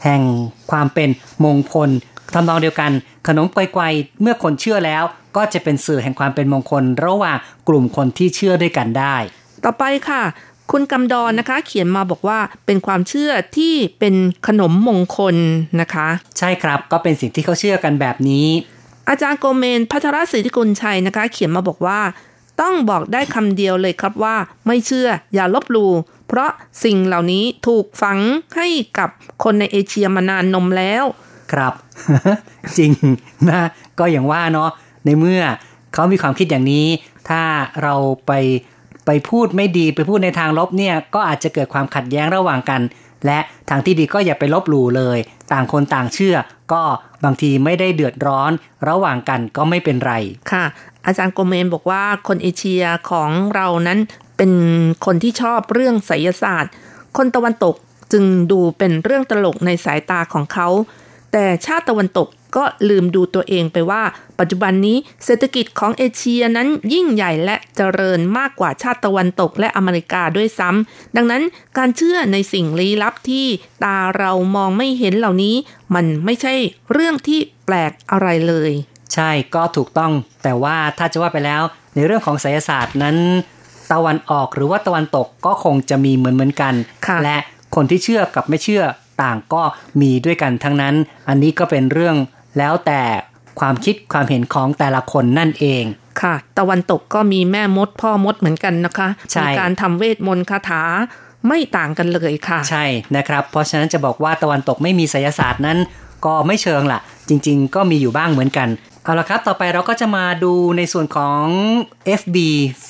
[0.03, 0.21] แห่ง
[0.71, 1.09] ความเป็น
[1.45, 1.89] มงคล
[2.33, 2.91] ทำนองเดียวกัน
[3.27, 5.03] ขนมไกวๆเมื่อคนเชื่อแล้ว
[5.35, 9.15] ก็จะเป็นสื่อแห่งความเป็นมงคล ระหว่างกลุ่มคนที่เชื่อด้วยกันได้
[9.63, 10.23] ต่อไปค่ะ
[10.71, 14.15] คุณกำดอนนะคะ เขียนมาบอกว่าเป็นความเชื่อที่เป็น
[14.47, 15.35] ขนมมงคล
[15.81, 16.07] นะคะ
[16.37, 18.47] ใช่ครับก็เป็นสิ่งที่เขาเชื่อกันแบบนี้
[19.09, 21.99] อาจารย์โกเมนพัทรศรีทิกุลชัยนะคะ เขียนมาบอกว่า
[22.61, 24.35] ต้องบอกได้คำเดียวเลยครับว่า
[24.67, 25.91] ไม่เชื่ออย่าลบหลู่
[26.27, 26.51] เพราะ
[26.83, 28.19] สิ่งเหล่านี้ถูกฝัง
[28.55, 28.67] ให้
[28.97, 29.09] กับ
[29.43, 31.03] คนในเอเชียมานานนมแล้ว
[31.53, 31.73] ครับ
[32.77, 32.91] จริง
[33.49, 33.63] นะ
[33.99, 34.69] ก็อย่างว่าเนาะ
[35.05, 35.41] ในเมื่อ
[35.93, 36.87] เขามีความคิดอย่างนี้
[37.29, 37.43] ถ้า
[37.83, 37.95] เรา
[38.27, 38.31] ไป
[39.05, 42.81] ไปพูดไม่ดีไปพูดในทางลบเนี่ยก็อาจจะเกิดความขัดแย้งระหว่างกัน
[43.25, 43.39] และ
[43.69, 45.17] ทางที่ดีก็อย่าไปลบหลู่เลย
[45.51, 46.35] ต่างคนต่างเชื่อ
[46.73, 46.83] ก็
[47.23, 48.51] บางทีไม่ได้เดือดร้อน
[48.89, 50.13] ระหว่างกันก็ไม่เป็นไร
[50.51, 50.65] ค่ะ
[51.05, 53.99] อาจารย์โกเมนบอกว่าคนเอเชียของเรานั้น
[54.37, 54.51] เป็น
[55.05, 56.73] คนที่ชอบเรื่องไสยศาสตร์
[57.17, 57.75] คนตะวันตก
[58.11, 60.67] จึงดูเป็นเรื่องตลกในสายตาของเขา
[61.33, 64.03] แต่ชาติตะวันตกก็ลืมดูตัวเองไปว่า
[64.39, 71.43] ปัจจุบันนี้เศรษฐกิจของเอเชียนั้นยิ่งใหญ่และเจริญมากกว่าชาติตะวันตกและอเมริกาด้วยซ้ำดังนั้น
[71.77, 73.45] การเชื่อในสิ่งลี้ลับที่
[73.83, 75.55] ตาเรามองไม่เห็นเหล่านี้
[75.95, 76.53] มันไม่ใช่
[76.91, 78.71] เรื่องที่แปลกอะไรเลย
[79.13, 80.11] ใช่ก็ถูกต้อง
[80.43, 81.61] แต่ว่าถ้าจะว่าไปแล้ว
[81.95, 83.17] ในเรื่องของไสยศาสตร์นั้น
[83.91, 86.73] ตะวันออกหรือว่าตะวันตกก็คงจะมีเหมือนเหมือนกัน
[87.23, 87.37] และ
[87.75, 88.83] คนที่เชื่อกับไม่เชื่อ
[89.23, 89.63] ต่างก็
[90.01, 90.95] มีด้วยกันทั้งนั้น
[91.29, 92.15] อันนี้ก็เป็นเรื่อง
[92.57, 93.01] แล้วแต่
[93.59, 95.83] ความคิดความเห็นของแต่ละคนนั่นเอง
[96.21, 99.07] ค่ะ ตะวันตกก็มีแม่มดพ่อมดเหมือนกันนะคะ
[99.41, 100.83] มีการทำเวทมนต์คาถา
[101.47, 105.77] ไม่ต่างกันเลยค่ะ ใช่นะครับ เพราะฉะนั้นจะบอกว่าตะวันตกไม่มีไสยศาสตร์นั้น
[106.25, 106.99] ก็ไม่เชิงล่ะ
[107.29, 108.69] จริง ๆ ก็มีอยู่บ้างเหมือนกัน
[109.03, 111.43] เอาละครับ ต่อไปเราก็จะมาดูในส่วนของ
[112.21, 112.37] FB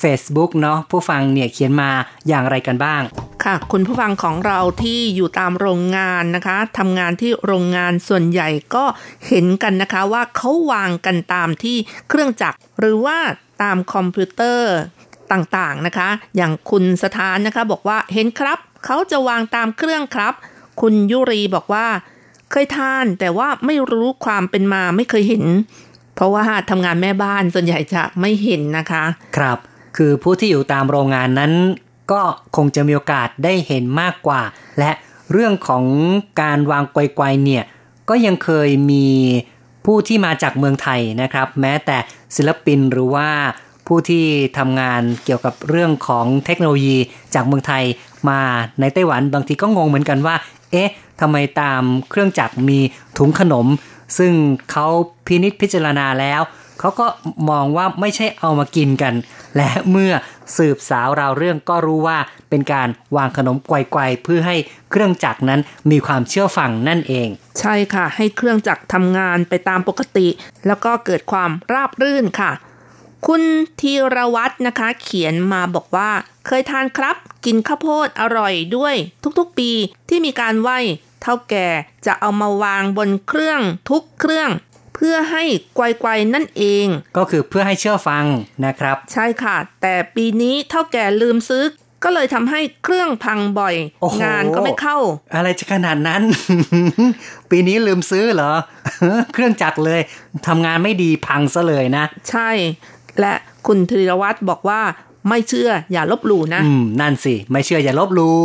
[0.02, 1.90] Facebook เนาะผู้ฟังเนี่ยเขียนมา
[2.28, 3.02] อย่างไรกันบ้าง
[3.44, 8.84] ค่ะ คุณผู้ฟังของเราที่อยู่ตามโรงงานนะคะทำงานที่โรงงานส่วนใหญ่ก็
[9.28, 11.76] เห็นกันนะคะว่าเขาวางกันตามที่
[12.08, 13.18] เครื่องจักร หรือว่า
[13.62, 14.72] ตามคอมพิวเตอร์
[15.32, 20.34] ต่างๆนะคะ อย่างคุณสถานนะคะบอกว่าเห็นครับ เขาจะวางตามเครื่องครับ
[20.80, 21.86] คุณยุรีบอกว่า
[22.50, 25.44] เคยทานแต่ว่าไม่รู้ความเป็นมาไม่เคยเห็น
[26.14, 29.04] เพราะว่าทำงานแม่บ้านส่วนใหญ่จะไม่เห็นนะคะ
[29.36, 29.58] ครับ
[29.96, 31.52] คือผู้ที่อยู่ตามโรงงานนั้น
[32.12, 32.22] ก็
[32.56, 34.42] คงจะมีโอกาสได้เห็นมากกว่า
[34.78, 34.90] และ
[35.32, 35.84] เรื่องของ
[36.40, 37.64] การวางไกวๆเนี่ย
[38.08, 39.06] ก็ยังเคยมี
[39.86, 41.96] ผู้ที่มาจากเมืองไทยนะครับ แม้แต่
[42.36, 43.28] ศิลปินหรือว่า
[43.86, 44.24] ผู้ที่
[44.58, 46.98] ทำงานเกี่ยวกับเรื่องของเทคโนโลยี
[47.34, 47.84] จากเมืองไทย
[48.28, 48.40] มา
[48.80, 50.36] ในไต้หวันบางทีก็งงเหมือนกันว่า
[50.72, 50.90] เอ๊ะ
[51.20, 52.78] ทำไมตามเครื่องจักรมี
[53.18, 53.66] ถุงขนม
[54.18, 54.32] ซึ่ง
[54.70, 54.86] เขา
[55.26, 56.40] พินิษพิจารณาแล้ว
[56.80, 57.06] เขาก็
[57.50, 59.14] มองว่าไม่ใช่เอามากินกัน
[59.56, 60.12] และเมื่อ
[60.56, 62.18] สืบสาวราวเรื่องก็รู้ว่า
[62.48, 64.56] เป็นการวางขนมไกวๆเพื่อให้
[64.90, 65.60] เครื่องจักรนั้น
[65.90, 67.28] มีความเชื่อฟังนั่นเอง
[67.60, 70.28] ใช่ค่ะ ให้เครื่องจักรทำงานไปตามปกติ
[70.66, 72.52] แล้วก็เกิดความราบรื่นค่ะ
[73.26, 73.42] คุณ
[73.80, 76.10] ธีรวัตรนะคะ เขียนมาบอกว่า
[76.46, 78.94] เคยทานครับ กินข้าวโพดอร่อยด้วย
[79.38, 79.70] ทุกๆปี
[80.08, 80.78] ที่มีการไหว้
[81.22, 81.68] เท่าแก่
[82.06, 83.60] จะเอามาวางบนเครื่อง
[83.90, 84.50] ทุกเครื่อง
[84.94, 85.42] เพื่อให้
[85.76, 86.86] ไกวๆนั่นเอง
[87.16, 88.24] ก็คือเพื่อให้เชื่อฟัง
[88.66, 91.64] นะครับ ใช่ค่ะ แต่ปีนี้เท่าแก่ลืมซื้อ
[92.04, 93.74] ก็เลยทำให้เครื่องพังบ่อย
[94.24, 94.98] งานก็ไม่เข้า
[95.34, 96.22] อะไรจะขนาดนั้น
[97.50, 98.52] ปีนี้ลืมซื้อเหรอ
[99.34, 100.00] เครื่องจักรเลย
[100.46, 102.50] ทำงานไม่ดีพังซะเลยนะ ใช่
[103.20, 103.32] และ
[103.66, 104.80] คุณธีรวัตรบอกว่า
[105.28, 108.38] ไม่เชื่ออย่าลบหลู่นะอืมนั่นสิ ไม่เชื่ออย่าลบหลู่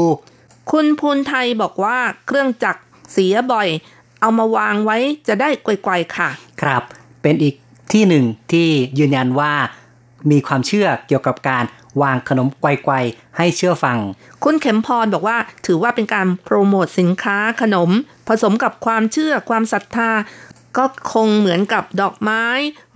[0.72, 1.98] คุณพูนไทยบอกว่า
[2.28, 2.82] เครื่องจักร
[3.14, 3.68] เสียบ่อย
[4.22, 4.98] เอามาวางไว้
[5.28, 6.30] จะได้ไกวๆค่ะ
[6.62, 6.84] ครับ
[7.22, 7.56] เป็นอีก
[7.94, 8.68] ที่หนึ่งที่
[9.00, 9.54] ยืนยันว่า
[10.32, 11.64] มีความเชื่อเกี่ยวกับการ
[12.02, 13.98] วางขนมไกวๆให้เชื่อฟัง
[14.44, 17.90] คุณเข็มพรบอกว่าถือว่าเป็นการโปรโมทสินค้าขนม
[18.28, 20.12] ผสมกับความเชื่อความศรัทธา
[20.78, 22.46] ก็คงเหมือนกับดอกไม้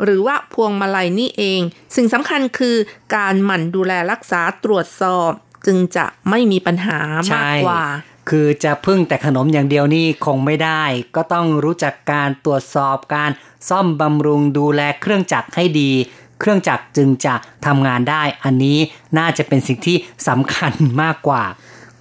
[0.04, 1.62] หรือว่าพวงมาลัยนี่เอง
[1.96, 2.76] สิ่งสำคัญคือ
[3.16, 5.32] การหมั่นดูแลรักษาตรวจสอบ
[5.66, 7.00] จึงจะไม่มีปัญหา
[7.34, 7.84] มากกว่า
[8.30, 10.84] คือจะพึ่งแต่ขนมอย่างเดียวนี่คงไม่ได้
[11.16, 13.32] ก็ต้องรู้จักการตรวจสอบการ
[13.70, 15.92] ซ่อมบำรุงดูแลเครื่องจักรให้ดี
[16.40, 17.34] เครื่องจักรจึงจะ
[17.66, 18.78] ทำงานได้ อันนี้
[19.18, 19.98] น่าจะเป็นสิ่งที่
[20.28, 21.44] สำคัญมากกว่า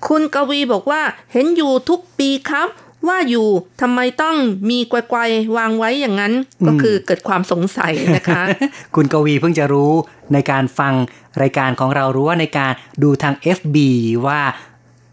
[0.07, 1.03] คุณกวีบอกว่า
[1.33, 2.69] เห็นอยู่ทุกปีครับ
[3.09, 3.49] ว่าอยู่
[3.81, 4.37] ทำไมต้อง
[4.71, 6.33] มีไกวๆวางไว้อย่างนั้น
[6.67, 8.43] ก็คือเกิดความสงสัยนะคะ
[8.95, 9.93] คุณกวีเพิ่งจะรู้
[10.33, 10.95] ในการฟัง
[11.43, 13.77] รายการของเรารู้ว่าในการดูทาง FB
[14.27, 14.41] ว่า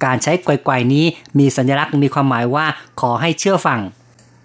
[0.03, 1.05] การใช้ไกวๆนี้
[1.39, 2.65] มีสัญลักษณ์มีความหมายว่า
[3.01, 3.79] ขอให้เชื่อฟัง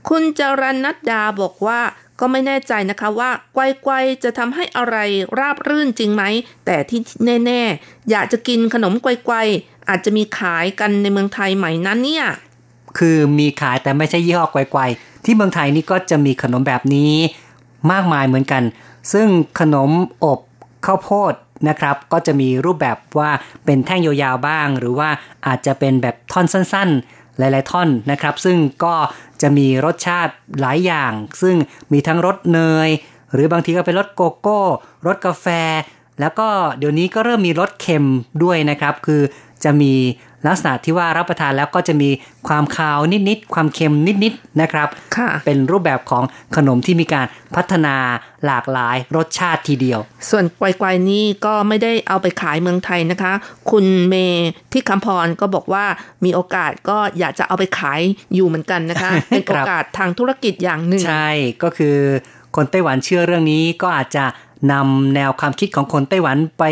[0.09, 1.80] คุณจรันนัดดาบอกว่า
[2.20, 4.96] ก็ไม่แน่ใจนะคะว่าไกวๆจะทำให้อะไร
[5.38, 6.22] ราบรื่นจริงไหม
[6.66, 7.00] แต่ที่
[7.46, 12.26] แน่ๆ อยากจะกินขนมไกวๆอาจจะมีขายกันในเมืองไทยใหม่นั้นเนี่ย
[12.98, 17.12] คือมีขายแต่ไม่ใช่ยี่ห้อไกวๆที่เมืองไทยนี่ก็จะมีขนมแบบนี้
[17.92, 18.62] มากมายเหมือนกัน
[19.12, 19.26] ซึ่ง
[19.61, 19.90] ขนม
[20.24, 20.38] อบ
[20.86, 21.32] ข้าวโพด
[21.68, 23.30] นะครับ ก็จะมีรูปแบบว่า
[23.64, 25.08] เป็นแท่งยาวๆบ้าง หรือว่า
[25.46, 28.94] อาจจะเป็นแบบท่อนสั้นๆ หลายๆท่อนนะครับ ซึ่งก็
[29.42, 31.12] จะมีรสชาติหลายอย่าง
[31.42, 31.56] ซึ่ง
[31.92, 32.88] มีทั้งรสเนย
[33.32, 34.60] หรือบางทีก็เป็นรสโกโก้
[35.06, 35.46] รสกาแฟ
[36.20, 36.48] แล้วก็
[36.78, 38.08] เดี๋ยวนี้ก็เริ่มมีรสเค็ม
[38.42, 39.22] ด้วยนะครับ คือ
[39.64, 39.94] จะมี
[40.47, 42.11] ลักษณะที่ว่ารับประทานแล้วก็จะมี
[42.49, 46.24] ความคาวนิดๆความเค็มนิดๆนะครับค่ะเป็นรูปแบบของ
[46.57, 47.26] ขนมที่มีการ
[47.57, 47.97] พัฒนา
[48.47, 53.32] หลากหลายรสชาติทีเดียว ส่วนไกวๆนี่ก็ไม่ได้เอาไปขายเมืองไทยนะคะ
[53.70, 55.84] คุณเมย์ที่คำพรก็บอกว่า
[56.24, 58.01] มีโอกาสก็อยากจะเอาไปขาย
[58.34, 61.30] อยู่เหมือนกันนะคะ เป็นโอกาสทางธุรกิจอย่างหนึ่ง ใช่
[61.62, 61.97] ก็คือ
[62.57, 64.24] คนไต้หวันเชื่อเรื่องนี้ก็อาจจะ
[64.72, 66.64] นำแนวความคิดของคนไต้หวันไป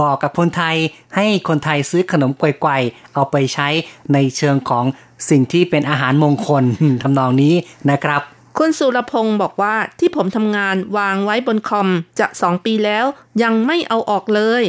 [0.00, 0.76] บอกกับคนไทย
[1.16, 3.68] ให้คนไทยซื้อขนมไกวๆเอาไปใช้
[4.12, 4.84] ในเชิงของ
[5.30, 6.64] สิ่งที่เป็นอาหารมงคล
[7.02, 7.54] ทำนองนี้
[7.90, 8.22] นะครับ
[8.60, 11.88] คุณสุรพงศ์บอกว่าที่ผมทำงานวางไว้บนคอม
[12.20, 13.04] จะสองปีแล้ว
[13.42, 14.62] ยังไม่เอาออกเลย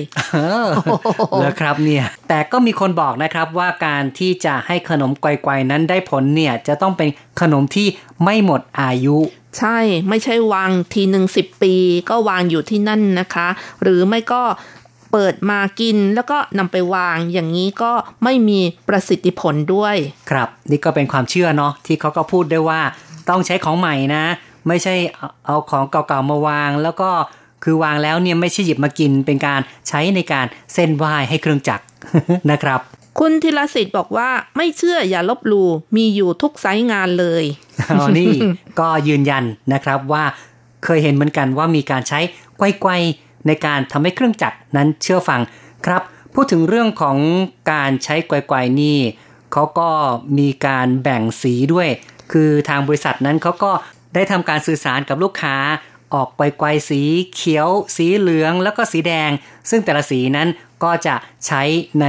[1.38, 7.09] เหรอครับเนี่ย แต่ก็มีคนบอกนะครับว่าการที่จะให้ขนมไกวๆนั้นได้ผลเนี่ย จะต้องเป็น
[7.41, 7.88] ขนมที่
[8.24, 9.18] ไม่หมดอายุ
[9.58, 9.78] ใช่
[10.10, 11.74] ไม่ใช่วางทีหนึ่งสิบปี
[12.10, 13.48] ก็วางอยู่ที่นั่นนะคะ
[13.82, 14.43] หรือไม่ก็
[15.12, 17.91] เปิดมากินแล้วก็นำไปวางอย่างนี้ก็
[18.24, 19.95] ไม่มีประสิทธิผลด้วย
[20.32, 22.82] ครับ นี่ก็เป็นความเชื่อเนาะที่เขาก็พูดได้ว่า
[23.30, 24.24] ต้องใช้ของใหม่นะ
[24.68, 24.95] ไม่ใช่
[25.45, 27.10] เอาของเก่าๆมาวาง แล้วก็
[27.64, 31.84] คือวางแล้วเนี่ยไม่ใช่หยิบมากินเป็นการใช้ในการเส้นไหว้ให้เครื่องจักร
[32.52, 32.80] นะครับ
[33.20, 37.43] คุณธีรสิทธิ์บอกว่าไม่เชื่ออย่าลบหลู่มีอยู่ทุกไซต์งานเลย
[37.89, 38.32] อ๋อนี่
[38.80, 39.43] ก็ยืนยัน
[39.74, 40.24] นะครับว่า
[40.84, 42.20] เคยเห็นเหมือนกันว่ามีการใช้
[42.57, 45.41] ไกวๆในการทำให้เครื่องจักรนั้นเชื่อฟัง
[45.86, 46.01] ครับ
[46.34, 47.18] พูดถึงเรื่องของ
[47.72, 48.97] การใช้ไกวๆนี่
[49.53, 49.89] เขาก็
[50.38, 51.89] มีการแบ่งสีด้วย
[52.32, 53.72] คือทางบริษัทนั้นเขาก็
[54.15, 55.55] ได้ทำการสื่อสารกับลูกค้า
[56.14, 57.01] ออกไกวๆสี
[57.36, 59.32] เขียว สีเหลืองแล้วก็สีแดง
[59.70, 60.49] ซึ่งแต่ละสีนั้น
[60.84, 61.16] ก็จะ
[61.47, 61.62] ใช้
[62.01, 62.05] ใน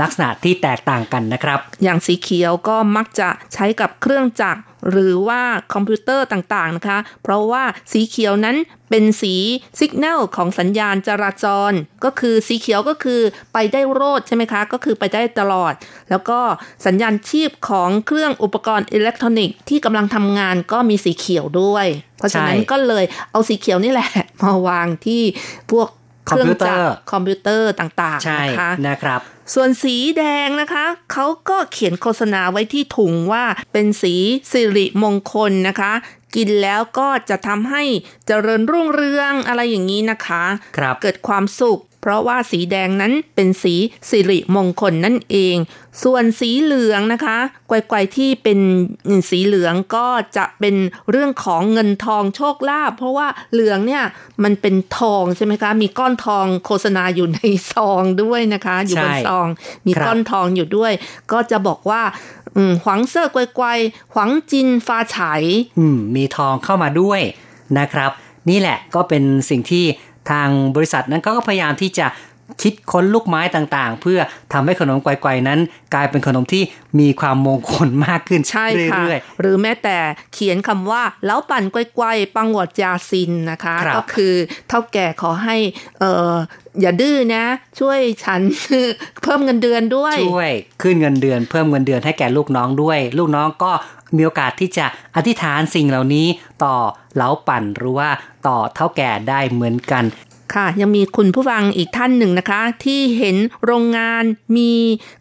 [0.00, 4.60] ลักษณะที่แตกต่างกันนะครับ อย่างสีเขียวก็มักจะใช้กับเครื่องจักร
[4.90, 5.42] หรือว่า
[5.74, 7.62] คอมพิวเตอร์ต่างๆนะคะ เพราะว่า
[7.92, 8.56] สีเขียวนั้น
[8.90, 9.34] เป็นสี
[9.80, 11.72] สัญญาณของสัญญาณจราจร
[12.04, 13.20] ก็คือสีเขียวก็คือ
[13.52, 15.72] ไปได้โรดใช่ไหมคะ ก็คือไปได้ตลอด
[16.10, 16.40] แล้วก็
[16.86, 21.86] สัญญาณชีพของเครื่องอุปกรณ์อิเล็กทรอนิกส์ที่กำลังทำงานก็มีสีเขียวด้วย
[22.18, 24.10] เพราะฉะนั้นก็เลยเอาสีเขียวนี่แหละ
[24.42, 25.22] มาวางที่
[25.70, 25.88] พวก
[26.26, 29.20] เครื่องจักรคอมพิวเตอร์ต่างๆนะคะนะครับ
[29.54, 34.14] ส่วนสีแดงนะคะเขาก็เขียนโฆษณาไว้ที่ถุงว่าเป็นสี
[34.52, 35.92] สิริมงคลนะคะ
[36.36, 37.82] กินแล้วก็จะทำให้
[38.26, 40.44] เจริญรุ่งเรืองอะไรอย่างนี้นะคะ
[40.78, 43.74] คเกิดความสุข เพราะว่าสีแดงนั้นเป็นสี
[44.10, 45.56] สิริมงคลนั่นเอง
[46.02, 47.38] ส่วนสีเหลืองนะคะ
[47.68, 48.58] ไกวๆที่เป็น
[49.30, 50.76] สีเหลืองก็จะเป็น
[51.10, 54.04] เรื่องของเงินทองโชคลาภเพราะว่าเหลืองเนี่ย
[54.44, 57.40] มันเป็นทองใช่ไหมคะ มีก้อนทองโฆษณาอยู่ใน
[57.72, 59.46] ซองด้วยนะคะ อยู่บนซอง
[59.86, 60.92] มีก้อนทองอยู่ด้วย
[61.32, 62.02] ก็จะบอกว่า
[62.82, 65.42] หวังเซอร์ไกวๆหวังจินฟ้าฉาย
[66.16, 67.20] มีทองเข้ามาด้วย
[67.78, 68.10] นะครับ
[68.50, 69.84] นี่แหละก็เป็นสิ่งที่
[70.30, 72.06] ทางบริษัทนั้นก็พยายามที่จะ
[72.62, 74.18] คิดค้นลูกไม้ต่างๆ เพื่อ
[74.52, 75.58] ทำให้ขนมไกวๆนั้น
[75.94, 76.62] กลายเป็นขนมที่
[77.00, 79.04] มีความมงคลมากขึ้นใช่ค่ะ
[79.40, 79.98] หรือแม้แต่
[80.34, 84.34] เขียนคำว่าเล้าปั่นไกวๆปังหวดยาซินนะคะคก็คือ
[84.68, 85.56] เท่าแก่ขอให้
[86.00, 86.34] เออ
[86.80, 87.44] อย่าดื้อนะ
[87.80, 88.40] ช่วยฉัน
[89.22, 90.52] เพิ่มเงินเดือนด้วยช่วย
[90.82, 93.72] ขึ้นเงินเดือน เพิ่มเงินเดือนให้แก่ลูกน้องด้วย ลูกน้องก็
[94.16, 94.86] มีโอกาสที่จะ
[95.16, 96.26] อธิษฐานสิ่งเหล่านี้
[96.64, 96.76] ต่อ
[97.14, 98.10] เหลาปั่นหรือว่า
[98.46, 100.04] ต่อเท่าแก่ได้เหมือนกัน
[100.54, 104.22] ค่ะยังมีคุณผู้ฟังอีกท่านหนึ่งนะคะ ที่เห็นโรงงาน
[104.56, 104.72] มี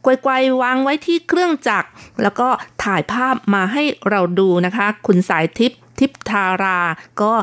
[0.02, 1.90] ไกวๆวางไว้ที่เครื่องจักร
[2.22, 2.48] แล้วก็
[2.84, 6.80] ถ่ายภาพมาให้เราดูนะคะ คุณสายทิพย์ทิพทารา
[7.22, 7.34] ก็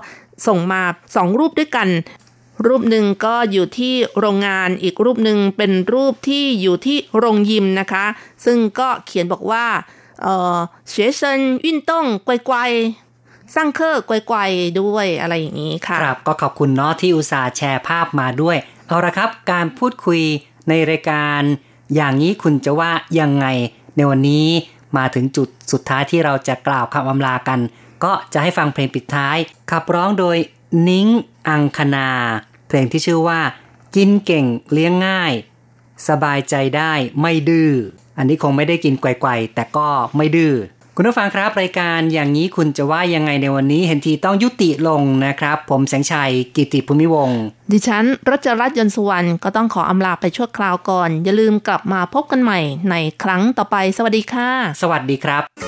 [0.47, 0.83] ส่งมา
[1.17, 1.89] สองรูปด้วยกัน
[2.67, 8.05] รูปหนึ่งก็อยู่ที่โรงงานอีกรูปหนึ่งเป็นรูปที่อยู่ที่โรงยิมนะคะ
[8.45, 9.67] ซึ่งก็เขียนบอกว่า
[10.22, 10.58] เอ่อ
[10.94, 11.22] 学生
[11.66, 11.92] 运动
[12.28, 12.52] 乖乖
[13.56, 13.98] สร้างเครื่อง
[14.28, 18.58] ไกวๆด้วยอะไรอย่างนี้ค่ะครับก็ขอบคุณเนาะที่อุตส่าห์แชร์ภาพมาด้วย
[18.88, 20.22] เอาละครับ การพูดคุย
[20.70, 21.42] ในรายการ
[21.96, 23.46] อย่างนี้คุณจะว่ายังไง
[23.96, 24.48] ในวันนี้
[24.98, 27.60] มาถึงจุดสุดท้ายที่เราจะกล่าวคำอำลากัน
[28.04, 29.38] ก็จะให้ฟังเพลงปิดท้าย
[29.72, 30.38] ขับร้องโดย
[30.90, 31.08] นิ้ง
[31.48, 32.10] อังคณา
[32.68, 33.40] เพลงที่ชื่อว่า
[33.96, 35.34] กินเก่งเลี้ยงง่าย
[36.08, 37.72] สบายใจได้ไม่ดื้อ
[38.19, 40.55] อันนี้คงไม่ได้กินไกวๆแต่ก็ไม่ดื้อ
[40.97, 47.31] คุณผู้ฟังครับรายการอย่างนี้คุณจะว่ายังไงในวันนี้เห็นทีต้องยุติลงนะครับ ผมแสงชัยกิติภูมิวง
[47.73, 52.61] ดิฉันรัชรัตน์ยนสุวรรณก็ต้องขออำลาไปชั่วคราวก่อน อย่าลืมกลับมาพบกันใหม่
[52.91, 54.51] ในครั้งต่อไป สวัสดีค่ะ
[54.83, 55.68] สวัสดีครับ